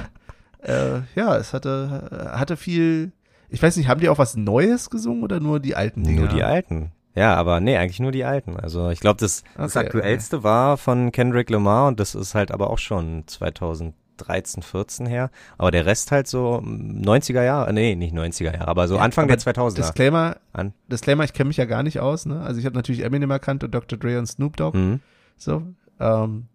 [0.62, 3.12] äh, ja, es hatte, hatte viel.
[3.48, 6.20] Ich weiß nicht, haben die auch was Neues gesungen oder nur die alten Dinge?
[6.20, 6.92] Nur die alten.
[7.20, 8.56] Ja, aber nee, eigentlich nur die alten.
[8.58, 12.50] Also ich glaube, das, das Okay, aktuellste war von Kendrick Lamar und das ist halt
[12.50, 15.30] aber auch schon 2013, 14 her.
[15.58, 19.02] Aber der Rest halt so mm, 90er Jahre, nee, nicht 90er Jahre, aber so Ja,
[19.02, 19.74] Anfang aber der 2000er.
[19.74, 20.72] Disclaimer, An.
[20.90, 22.40] Disclaimer, ich kenne mich ja gar nicht aus, ne?
[22.40, 23.98] Also ich habe natürlich Eminem erkannt und Dr.
[23.98, 24.78] Dre und Snoop Dogg.
[24.78, 25.00] Mhm.
[25.36, 25.62] So.
[25.98, 26.46] Ähm,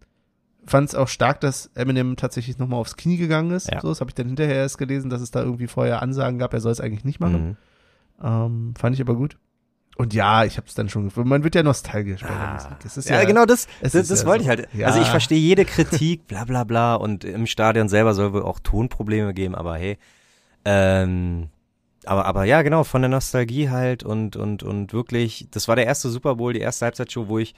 [0.68, 3.70] Fand es auch stark, dass Eminem tatsächlich nochmal aufs Knie gegangen ist.
[3.72, 3.82] Ja.
[3.82, 6.56] So, das habe ich dann hinterher erst gelesen, dass es da irgendwie vorher Ansagen gab,
[6.56, 7.50] er soll es eigentlich nicht machen.
[7.50, 7.58] Mhm.
[8.24, 9.38] Ähm, fand ich aber gut.
[9.98, 11.10] Und ja, ich habe es dann schon.
[11.16, 12.78] Man wird ja nostalgisch bei der Musik.
[12.84, 14.52] Es ist Ja, ja, genau das, das, ist das ja wollte so.
[14.52, 14.70] ich halt.
[14.74, 14.88] Ja.
[14.88, 18.60] Also ich verstehe jede Kritik, bla bla bla und im Stadion selber soll wohl auch
[18.60, 19.98] Tonprobleme geben, aber hey,
[20.66, 21.50] ähm,
[22.06, 25.86] aber, aber ja, genau, von der Nostalgie halt und, und, und wirklich, das war der
[25.86, 27.56] erste Super Bowl, die erste Halbzeitshow, wo ich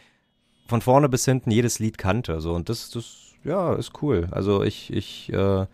[0.68, 4.28] von vorne bis hinten jedes Lied kannte, so, und das, das, ja, ist cool.
[4.32, 5.66] Also ich, ich, äh,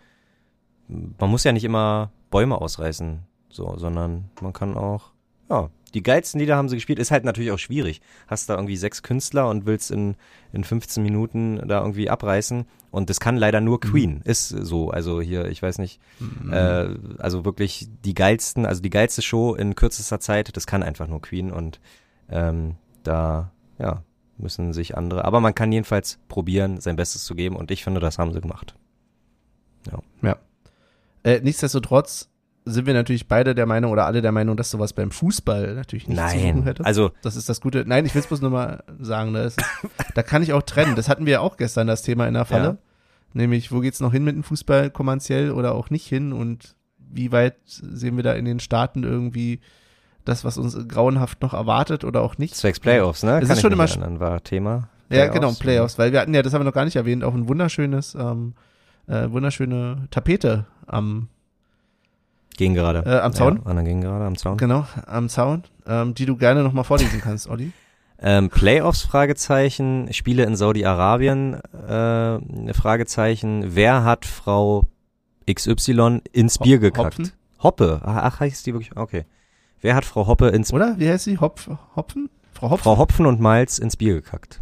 [0.88, 5.12] man muss ja nicht immer Bäume ausreißen, so, sondern man kann auch,
[5.50, 8.02] ja, die geilsten Lieder haben sie gespielt, ist halt natürlich auch schwierig.
[8.28, 10.16] Hast da irgendwie sechs Künstler und willst in,
[10.52, 12.66] in 15 Minuten da irgendwie abreißen.
[12.92, 16.00] Und das kann leider nur Queen, ist so, also hier, ich weiß nicht,
[16.52, 21.08] äh, also wirklich die geilsten, also die geilste Show in kürzester Zeit, das kann einfach
[21.08, 21.52] nur Queen.
[21.52, 21.80] Und
[22.30, 24.04] ähm, da, ja,
[24.38, 27.56] müssen sich andere, aber man kann jedenfalls probieren, sein Bestes zu geben.
[27.56, 28.76] Und ich finde, das haben sie gemacht.
[31.24, 32.30] Äh, nichtsdestotrotz
[32.66, 36.08] sind wir natürlich beide der Meinung oder alle der Meinung, dass sowas beim Fußball natürlich
[36.08, 36.86] nicht zu suchen Nein, hätte.
[36.86, 37.84] also Das ist das Gute.
[37.86, 39.32] Nein, ich will es bloß nur mal sagen.
[39.32, 39.40] Ne?
[39.40, 39.66] Es ist,
[40.16, 40.96] da kann ich auch trennen.
[40.96, 42.66] Das hatten wir ja auch gestern, das Thema in der Falle.
[42.66, 42.78] Ja.
[43.34, 46.34] Nämlich, wo geht's noch hin mit dem Fußball kommerziell oder auch nicht hin?
[46.34, 49.60] Und wie weit sehen wir da in den Staaten irgendwie
[50.24, 52.56] das, was uns grauenhaft noch erwartet oder auch nicht?
[52.56, 53.40] zwecks Playoffs, ne?
[53.42, 54.90] Es Kann ist schon immer erinnern, war Thema.
[55.10, 56.00] Ja, genau, Playoffs.
[56.00, 58.54] Weil wir hatten ja, das haben wir noch gar nicht erwähnt, auch ein wunderschönes, ähm,
[59.08, 61.28] äh, wunderschöne Tapete am,
[62.58, 63.04] Ging gerade.
[63.06, 63.58] Äh, am Zaun?
[63.58, 64.58] Ja, Anna ging gerade am Zaun.
[64.58, 67.72] genau, am Zaun, ähm, die du gerne nochmal vorlesen kannst, Olli.
[68.20, 71.56] Ähm, Playoffs, Fragezeichen, Spiele in Saudi-Arabien,
[71.88, 74.86] äh, Fragezeichen, wer hat Frau
[75.52, 77.18] XY ins Bier gekackt?
[77.20, 77.32] Hopfen?
[77.62, 79.26] Hoppe, ach, heißt die wirklich, okay.
[79.82, 80.96] Wer hat Frau Hoppe ins, Oder?
[80.98, 81.38] Wie heißt sie?
[81.40, 82.30] Hopf, Hopfen?
[82.54, 82.84] Frau Hopfen?
[82.84, 84.62] Frau Hopfen und Malz ins Bier gekackt?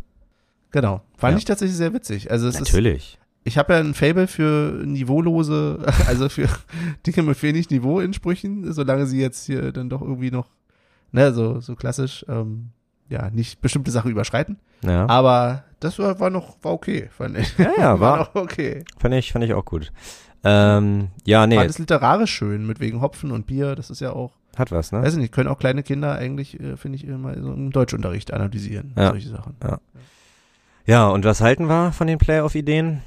[0.71, 1.01] Genau.
[1.17, 1.37] Fand Ja.
[1.37, 2.31] ich tatsächlich sehr witzig.
[2.31, 3.19] Also es ist, Natürlich.
[3.43, 6.47] Ich habe ja ein Fable für niveaulose, also für
[7.05, 10.47] Dinge mit wenig Niveau in Sprüchen, solange sie jetzt hier dann doch irgendwie noch,
[11.11, 12.69] ne, so, so klassisch, ähm,
[13.09, 14.57] ja, nicht bestimmte Sachen überschreiten.
[14.83, 17.57] Ja, Aber das war, war noch, war okay, fand ich.
[17.57, 18.83] ja, ja war, noch okay.
[18.97, 19.91] fand ich, fand ich auch gut.
[20.43, 24.11] Ähm, ja, nee, War das literarisch schön, mit wegen Hopfen und Bier, das ist ja
[24.13, 25.01] auch, hat was, ne?
[25.03, 28.33] weiß ich nicht, können auch kleine Kinder eigentlich, äh, finde ich, immer so im Deutschunterricht
[28.33, 29.09] analysieren, Ja.
[29.09, 29.55] solche Sachen.
[30.85, 33.01] Ja, und was halten wir von den Playoff-Ideen?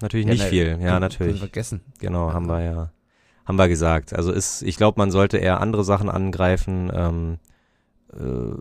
[0.00, 1.38] Natürlich nicht ne, viel, ja, natürlich.
[1.38, 1.80] vergessen.
[1.98, 2.92] Genau, haben wir ja,
[3.44, 4.14] haben wir gesagt.
[4.14, 7.38] Also ist, ich glaube, man sollte eher andere Sachen angreifen, ähm,
[8.12, 8.56] äh,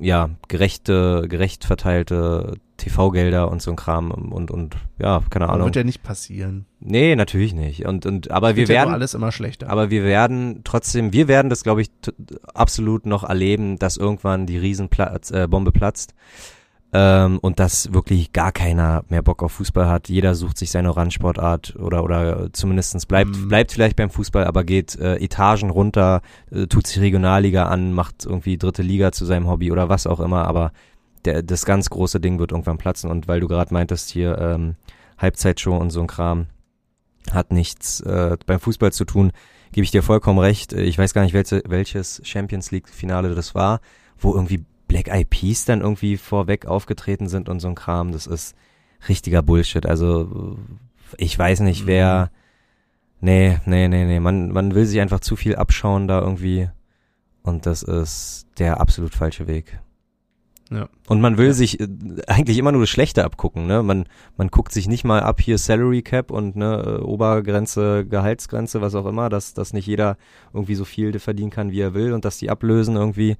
[0.00, 5.66] ja, gerechte, gerecht verteilte TV-Gelder und so ein Kram und, und, ja, keine Ahnung.
[5.66, 6.66] wird ja nicht passieren.
[6.78, 7.84] nee, natürlich nicht.
[7.84, 9.68] Und, und, aber wir Wird ja werden, alles immer schlechter.
[9.68, 11.90] aber wir werden trotzdem, wir werden das, glaube ich,
[12.54, 16.14] absolut noch erleben, dass irgendwann die Riesenbombe äh, Bombe platzt.
[16.90, 20.08] Ähm, und dass wirklich gar keiner mehr Bock auf Fußball hat.
[20.08, 23.48] Jeder sucht sich seine Randsportart oder oder zumindestens bleibt Mhm.
[23.48, 28.24] bleibt vielleicht beim Fußball, aber geht äh, Etagen runter, äh, tut sich Regionalliga an, macht
[28.24, 30.46] irgendwie dritte Liga zu seinem Hobby oder was auch immer.
[30.46, 30.72] Aber
[31.26, 33.10] der, das ganz große Ding wird irgendwann platzen.
[33.10, 34.76] Und weil du gerade meintest hier ähm,
[35.18, 36.46] Halbzeitshow und so ein Kram
[37.32, 39.32] hat nichts äh, beim Fußball zu tun,
[39.72, 40.72] gebe ich dir vollkommen recht.
[40.72, 43.80] Ich weiß gar nicht, welche, welches Champions League Finale das war,
[44.18, 48.12] wo irgendwie Black Eyed Peas dann irgendwie vorweg aufgetreten sind und so ein Kram.
[48.12, 48.56] Das ist
[49.08, 49.86] richtiger Bullshit.
[49.86, 50.56] Also
[51.16, 52.30] ich weiß nicht, wer.
[53.20, 54.20] Nee, nee, nee, nee.
[54.20, 56.68] Man, man will sich einfach zu viel abschauen da irgendwie.
[57.42, 59.80] Und das ist der absolut falsche Weg.
[60.70, 60.88] Ja.
[61.06, 61.88] Und man will sich äh,
[62.26, 63.82] eigentlich immer nur das Schlechte abgucken, ne?
[63.82, 64.04] Man,
[64.36, 68.94] man guckt sich nicht mal ab hier Salary Cap und ne, äh, Obergrenze, Gehaltsgrenze, was
[68.94, 70.18] auch immer, dass, dass nicht jeder
[70.52, 73.36] irgendwie so viel verdienen kann, wie er will und dass die Ablösen irgendwie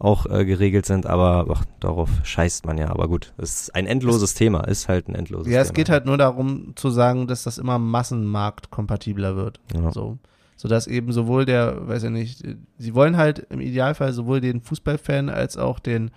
[0.00, 2.88] auch äh, geregelt sind, aber ach, darauf scheißt man ja.
[2.90, 5.62] Aber gut, es ist ein endloses Thema, ist halt ein endloses Ja, Thema.
[5.62, 9.60] es geht halt nur darum zu sagen, dass das immer massenmarktkompatibler wird.
[9.74, 9.90] Ja.
[9.92, 10.18] So.
[10.56, 12.44] Sodass eben sowohl der, weiß ich nicht,
[12.78, 16.10] sie wollen halt im Idealfall sowohl den Fußballfan als auch den,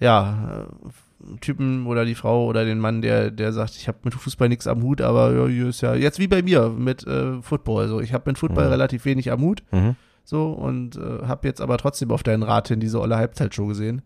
[0.00, 4.14] ja, äh, Typen oder die Frau oder den Mann, der, der sagt, ich habe mit
[4.14, 7.88] Fußball nichts am Hut, aber ja, ist ja, jetzt wie bei mir mit äh, Football.
[7.88, 8.70] So, ich habe mit Football Mhm.
[8.70, 9.62] relativ wenig am Hut.
[9.72, 9.96] Mhm.
[10.30, 14.02] So, und äh, habe jetzt aber trotzdem auf deinen Rat hin diese olle Halbzeitshow gesehen.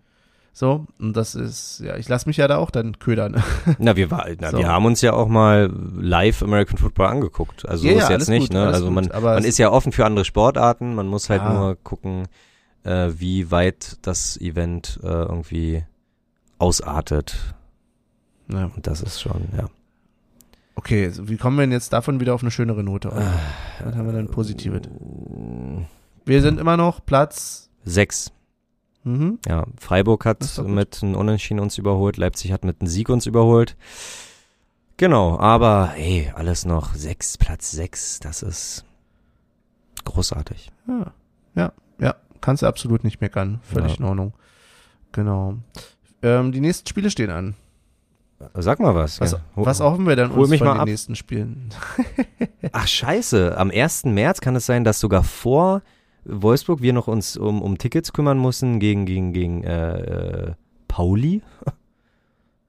[0.52, 3.42] So, und das ist, ja, ich lasse mich ja da auch dann ködern.
[3.80, 4.58] Na, wir, war, na, So.
[4.58, 7.68] wir haben uns ja auch mal live American Football angeguckt.
[7.68, 8.66] Also Ja, so ja, ist alles jetzt nicht, gut, ne?
[8.68, 10.94] Also man, gut, man ist ja offen für andere Sportarten.
[10.94, 11.54] Man muss halt Ja.
[11.54, 12.28] nur gucken,
[12.84, 15.82] äh, wie weit das Event äh, irgendwie
[16.60, 17.34] ausartet.
[18.48, 18.66] ja.
[18.76, 19.64] Und das ist schon, ja.
[20.76, 23.08] Okay, wie kommen wir denn jetzt davon wieder auf eine schönere Note?
[23.08, 24.82] Äh, Was haben wir denn Positives?
[26.24, 27.70] Wir sind immer noch Platz.
[27.84, 28.32] Sechs.
[29.04, 29.38] Mhm.
[29.48, 33.76] Ja, Freiburg hat mit einem Unentschieden uns überholt, Leipzig hat mit einem Sieg uns überholt.
[34.96, 38.84] Genau, aber hey, alles noch sechs, Platz sechs, das ist
[40.04, 40.70] großartig.
[40.86, 41.12] Ja,
[41.56, 42.14] ja, ja.
[42.40, 43.60] Kannst du absolut nicht meckern.
[43.62, 43.98] Völlig Ja.
[43.98, 44.32] in Ordnung.
[45.12, 45.54] Genau.
[46.22, 47.54] Ähm, die nächsten Spiele stehen an.
[48.54, 49.20] Sag mal was.
[49.20, 49.38] Was, ja.
[49.54, 50.88] was hoffen wir denn hol uns mich von mal den ab.
[50.88, 51.70] nächsten Spielen?
[52.72, 54.04] Ach scheiße, am 1.
[54.06, 55.82] März kann es sein, dass sogar vor
[56.24, 60.00] Wolfsburg wir noch uns um, um Tickets kümmern müssen gegen, gegen, gegen äh,
[60.50, 60.52] äh,
[60.88, 61.42] Pauli?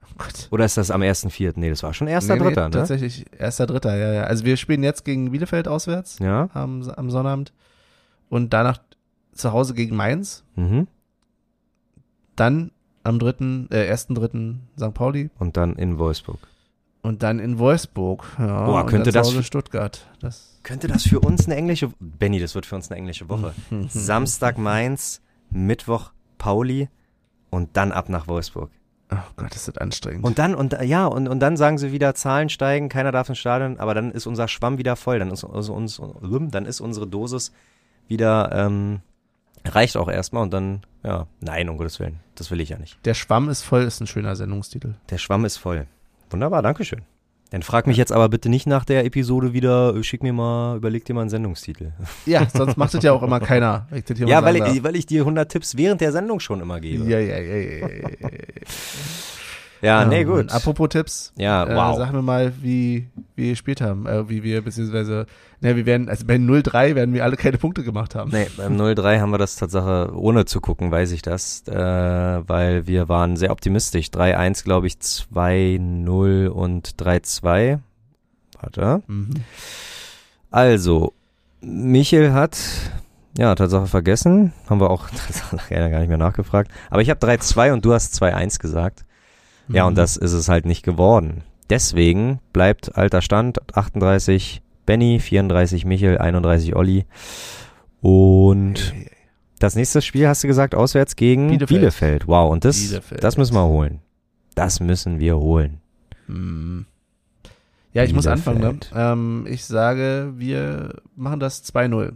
[0.06, 0.48] Oh Gott.
[0.52, 1.54] Oder ist das am 1.4.?
[1.56, 2.70] Nee, das war schon 1.3., Nee, nee, ne?
[2.70, 4.22] Tatsächlich, erster, dritter, ja, ja.
[4.24, 6.50] Also wir spielen jetzt gegen Bielefeld auswärts Ja.
[6.54, 7.52] am, am Sonnabend
[8.28, 8.78] und danach
[9.32, 10.44] zu Hause gegen Mainz.
[10.54, 10.86] Mhm.
[12.36, 12.70] Dann
[13.02, 14.94] am dritten, äh, ersten, dritten St.
[14.94, 16.38] Pauli Und dann in Wolfsburg.
[17.04, 18.24] Und dann in Wolfsburg.
[18.38, 20.06] Ja, Boah, könnte dann das für- Stuttgart.
[20.20, 23.52] Das Könnte das für uns eine englische Benny, das wird für uns eine englische Woche.
[23.88, 26.88] Samstag Mainz, Mittwoch Pauli
[27.50, 28.70] und dann ab nach Wolfsburg.
[29.12, 30.24] Oh Gott, ist das anstrengend.
[30.24, 33.38] Und dann, und ja, und, und dann sagen sie wieder, Zahlen steigen, keiner darf ins
[33.38, 36.00] Stadion, aber dann ist unser Schwamm wieder voll, dann ist, also uns,
[36.50, 37.52] dann ist unsere Dosis
[38.08, 39.00] wieder, ähm,
[39.66, 42.98] reicht auch erstmal und dann, ja, nein, um Gottes Willen, das will ich ja nicht.
[43.04, 44.94] Der Schwamm ist voll, ist ein schöner Sendungstitel.
[45.10, 45.86] Der Schwamm ist voll.
[46.30, 47.02] Wunderbar, Dankeschön.
[47.50, 50.76] Dann frag mich jetzt aber bitte nicht nach der Episode wieder, äh, schick mir mal,
[50.76, 51.92] überleg dir mal einen Sendungstitel.
[52.26, 53.86] Ja, sonst macht das ja auch immer keiner.
[54.16, 57.04] Ja, weil ich, weil ich dir 100 Tipps während der Sendung schon immer gebe.
[57.04, 58.28] Ja, ja, ja, ja, ja, ja.
[59.84, 60.50] Ja, nee, Ja, gut.
[60.52, 61.32] Apropos Tipps.
[61.36, 61.96] Ja, Äh, wow.
[61.98, 63.06] sag mir mal, wie,
[63.36, 64.06] wie wir gespielt haben.
[64.06, 65.26] Äh, wie wir, beziehungsweise,
[65.60, 68.30] ne, wir werden, also bei 0-3 werden wir alle keine Punkte gemacht haben.
[68.32, 72.86] Nee, beim 0-3 haben wir das Tatsache, ohne zu gucken, weiß ich das, äh, weil
[72.86, 74.06] wir waren sehr optimistisch.
[74.08, 77.78] 3-1, glaube ich, 2-0 und 3-2.
[78.60, 79.02] Warte.
[79.06, 79.30] Mhm.
[80.50, 81.12] Also,
[81.60, 82.56] Michel hat,
[83.36, 84.52] ja, Tatsache vergessen.
[84.68, 85.08] Haben wir auch
[85.52, 86.70] nachher gar nicht mehr nachgefragt.
[86.90, 89.04] Aber ich habe 3-2 und du hast 2-1 gesagt.
[89.68, 89.88] Ja, Mhm.
[89.88, 91.42] und das ist es halt nicht geworden.
[91.70, 97.06] Deswegen bleibt alter Stand 38 Benny, 34 Michel, 31 Olli.
[98.00, 99.10] Und Hey, hey,
[99.58, 101.68] das nächste Spiel hast du gesagt, auswärts gegen Bielefeld.
[101.68, 102.28] Bielefeld.
[102.28, 103.24] Wow, und das, Bielefeld.
[103.24, 104.00] das müssen wir holen.
[104.54, 105.80] Das müssen wir holen.
[106.26, 106.86] Mhm.
[107.92, 108.56] Ja, ich muss Bielefeld.
[108.58, 108.80] anfangen.
[108.92, 109.42] Ne?
[109.44, 112.12] Ähm, ich sage, wir machen das 2-0.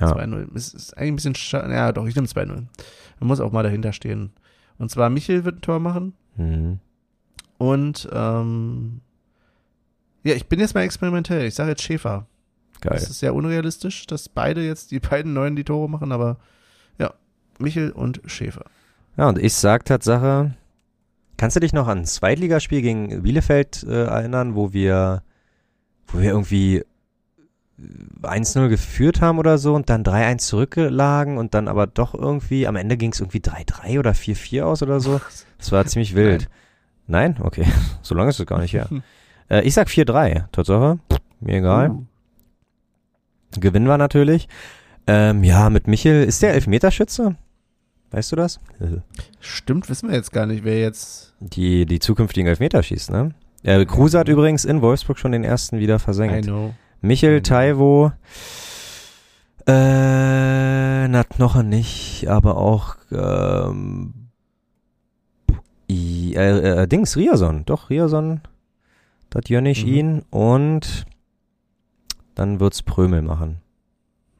[0.00, 0.12] Ja.
[0.12, 0.48] 2-0.
[0.56, 1.72] Es ist eigentlich ein bisschen schade.
[1.72, 2.46] Ja, doch, ich nehme 2-0.
[3.20, 4.32] Man muss auch mal dahinter stehen.
[4.78, 6.14] Und zwar Michel wird ein Tor machen.
[6.36, 6.78] Mhm.
[7.58, 9.00] Und ähm,
[10.24, 11.46] ja, ich bin jetzt mal experimentell.
[11.46, 12.26] Ich sage jetzt Schäfer.
[12.80, 12.94] Geil.
[12.94, 16.38] Das ist sehr unrealistisch, dass beide jetzt, die beiden Neuen die Tore machen, aber
[16.98, 17.14] ja,
[17.58, 18.64] Michel und Schäfer.
[19.16, 20.54] Ja, und ich sag Tatsache,
[21.36, 25.22] kannst du dich noch an ein Zweitligaspiel gegen Bielefeld äh, erinnern, wo wir,
[26.08, 26.84] wo wir irgendwie
[28.22, 32.76] 1-0 geführt haben oder so und dann 3-1 zurücklagen und dann aber doch irgendwie, am
[32.76, 35.20] Ende ging es irgendwie 3-3 oder 4-4 aus oder so.
[35.58, 36.50] Das war ziemlich wild.
[37.06, 37.36] Nein?
[37.40, 37.64] Okay.
[38.02, 38.86] So lange ist es gar nicht her.
[39.48, 40.98] äh, ich sag 4-3, Tatsache.
[41.40, 41.90] Mir egal.
[41.90, 42.04] Uh,
[43.58, 44.46] Gewinnen wir natürlich.
[45.06, 47.36] Ähm, ja, mit Michel, ist der Elfmeterschütze?
[48.10, 48.60] Weißt du das?
[49.40, 51.34] Stimmt, wissen wir jetzt gar nicht, wer jetzt.
[51.40, 53.30] die, die zukünftigen Elfmeter schießt, ne?
[53.62, 56.44] Äh, Kruse hat übrigens in Wolfsburg schon den ersten wieder I versenkt.
[56.44, 56.74] know.
[57.04, 57.42] Michel, Mhm.
[57.42, 58.12] Taiwo,
[59.66, 64.14] äh, Nat noch nicht, aber auch, ähm,
[65.90, 68.40] I, äh, äh, Dings, Riason, doch, Riason,
[69.30, 69.92] das Jönnig Mhm.
[69.92, 71.04] ihn und
[72.34, 73.58] dann wird's Prömel machen.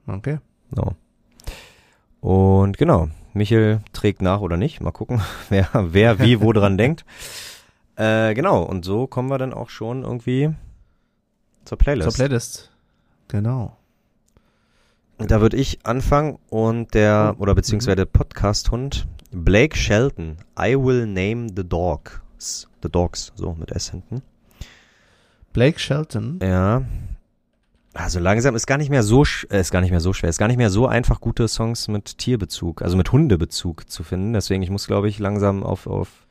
[0.07, 0.39] Okay.
[0.75, 0.95] So.
[2.21, 4.81] Und genau, Michel trägt nach oder nicht.
[4.81, 7.05] Mal gucken, wer, wer wie wo dran denkt.
[7.97, 10.51] Äh, genau, und so kommen wir dann auch schon irgendwie
[11.65, 12.11] zur Playlist.
[12.11, 12.71] Zur Playlist.
[13.29, 13.77] Genau.
[15.19, 21.47] Da würde ich anfangen und der, oder beziehungsweise der Podcast-Hund, Blake Shelton, I will name
[21.55, 22.69] the dogs.
[22.83, 24.23] The dogs, so mit S hinten.
[25.53, 26.41] Blake Shelton.
[26.43, 26.83] Ja.
[27.95, 30.29] Also langsam ist gar nicht mehr so, sch- äh, ist gar nicht mehr so schwer,
[30.29, 34.33] ist gar nicht mehr so einfach, gute Songs mit Tierbezug, also mit Hundebezug zu finden.
[34.33, 36.27] Deswegen, ich muss, glaube ich, langsam auf, auf,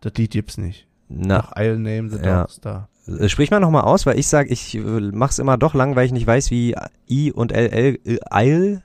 [0.00, 0.86] Das Lied gibt's nicht.
[1.14, 2.42] Na, Nach I'll Name the Ja.
[2.42, 2.88] Dogs da.
[3.06, 6.06] Äh, Sprich mal nochmal aus, weil ich sage, ich äh, mach's immer doch lang, weil
[6.06, 6.74] ich nicht weiß, wie
[7.10, 8.82] I und LL, äh, Isle,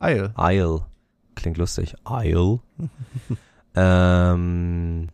[0.00, 0.30] I'll.
[0.38, 0.82] Isle,
[1.34, 2.60] klingt lustig, Isle.
[3.74, 5.08] ähm,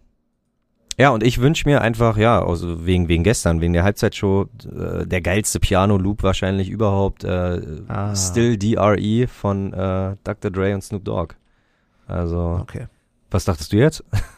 [0.96, 5.06] ja, und ich wünsch mir einfach, ja, also wegen, wegen gestern, wegen der Halbzeitshow, äh,
[5.06, 8.14] der geilste Piano-Loop wahrscheinlich überhaupt, äh, Ah.
[8.14, 10.50] Still DRE von äh, Dr.
[10.50, 11.34] Dre und Snoop Dogg.
[12.06, 12.86] Also, Okay.
[13.30, 14.04] was dachtest du jetzt?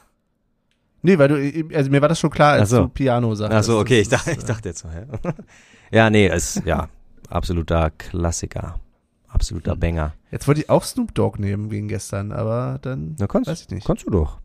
[1.06, 2.82] Nee, weil du, also mir war das schon klar, als Ach so.
[2.82, 3.54] du Piano sagst.
[3.56, 5.04] Achso, okay, ich dachte, ist, ich äh, dachte jetzt so, hä?
[5.92, 6.88] ja, nee, ist, ja,
[7.30, 8.80] absoluter Klassiker.
[9.28, 9.80] Absoluter Hm.
[9.80, 10.12] Banger.
[10.32, 13.68] Jetzt wollte ich auch Snoop Dogg nehmen wegen gestern, aber dann Na, kannst, weiß ich
[13.70, 13.86] nicht.
[13.86, 14.38] kannst du doch.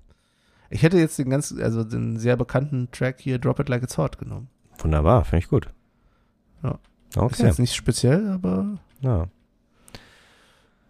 [0.69, 3.97] Ich hätte jetzt den ganz, also den sehr bekannten Track hier Drop It Like It's
[3.97, 4.47] Hot genommen.
[4.79, 5.67] Wunderbar, finde ich gut.
[6.63, 6.77] Ja.
[7.09, 7.45] Ist Okay.
[7.45, 9.27] jetzt nicht speziell, aber Ja.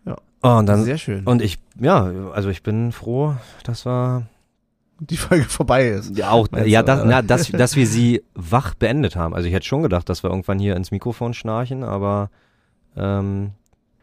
[0.05, 0.17] Ja.
[0.43, 1.26] Oh, und dann, sehr schön.
[1.26, 2.03] und ich, ja,
[2.34, 4.28] also ich bin froh, dass wir,
[5.03, 6.15] die Folge vorbei ist.
[6.17, 9.33] ja auch, Meinst ja, du, das, na, dass, dass wir sie wach beendet haben.
[9.33, 12.29] Also ich hätte schon gedacht, dass wir irgendwann hier ins Mikrofon schnarchen, aber
[12.95, 13.51] ähm,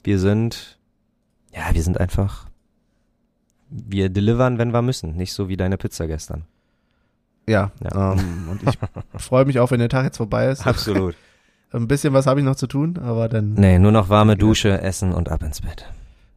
[0.03, 0.79] wir sind,
[1.55, 2.47] ja, wir sind einfach,
[3.71, 5.17] wir delivern, wenn wir müssen.
[5.17, 6.45] Nicht so wie deine Pizza gestern.
[7.47, 8.13] Ja, Ja.
[8.15, 8.79] Ähm, und ich
[9.23, 10.67] freue mich auch, wenn der Tag jetzt vorbei ist.
[10.67, 11.15] Absolut.
[11.71, 14.81] Ein bisschen was habe ich noch zu tun, aber dann, Nee, nur noch warme Dusche,
[14.81, 15.85] Essen und ab ins Bett.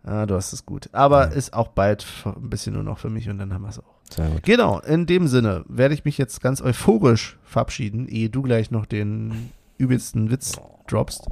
[0.04, 0.90] ah, du hast es gut.
[0.92, 1.32] Aber Ja.
[1.32, 4.01] ist auch bald ein bisschen nur noch für mich und dann haben wir es auch.
[4.14, 4.44] Sehr gut.
[4.44, 8.86] Genau, in dem Sinne werde ich mich jetzt ganz euphorisch verabschieden, ehe du gleich noch
[8.86, 11.28] den übelsten Witz droppst.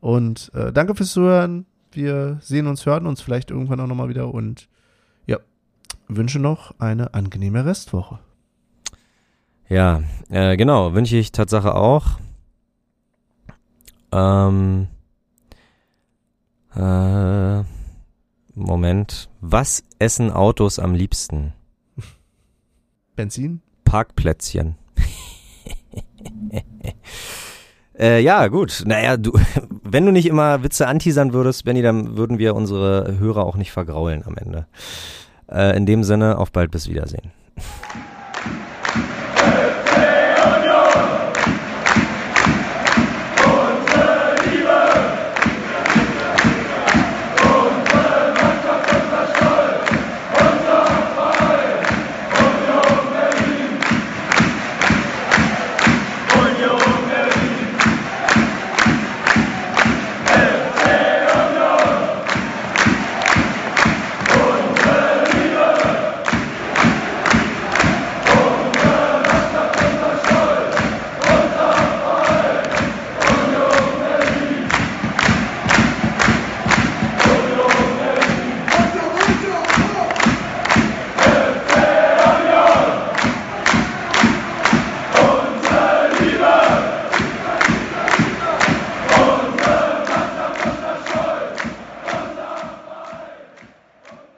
[0.00, 1.66] Und äh, danke fürs Zuhören.
[1.92, 4.68] Wir sehen uns, hören uns vielleicht irgendwann auch nochmal wieder und
[5.26, 5.38] ja,
[6.08, 8.18] wünsche noch eine angenehme Restwoche.
[9.68, 12.18] Ja, äh, genau, wünsche ich Tatsache auch.
[14.12, 14.88] Ähm,
[16.74, 17.62] äh,
[18.54, 19.28] Moment.
[19.40, 21.54] Was essen Autos am liebsten?
[23.20, 23.60] Benzin?
[23.84, 24.76] Parkplätzchen.
[27.98, 28.82] äh, ja, gut.
[28.86, 29.38] Naja, du,
[29.82, 33.72] wenn du nicht immer Witze anteasern würdest, Benny, dann würden wir unsere Hörer auch nicht
[33.72, 34.66] vergraulen am Ende.
[35.50, 37.30] Äh, in dem Sinne, auf bald bis Wiedersehen.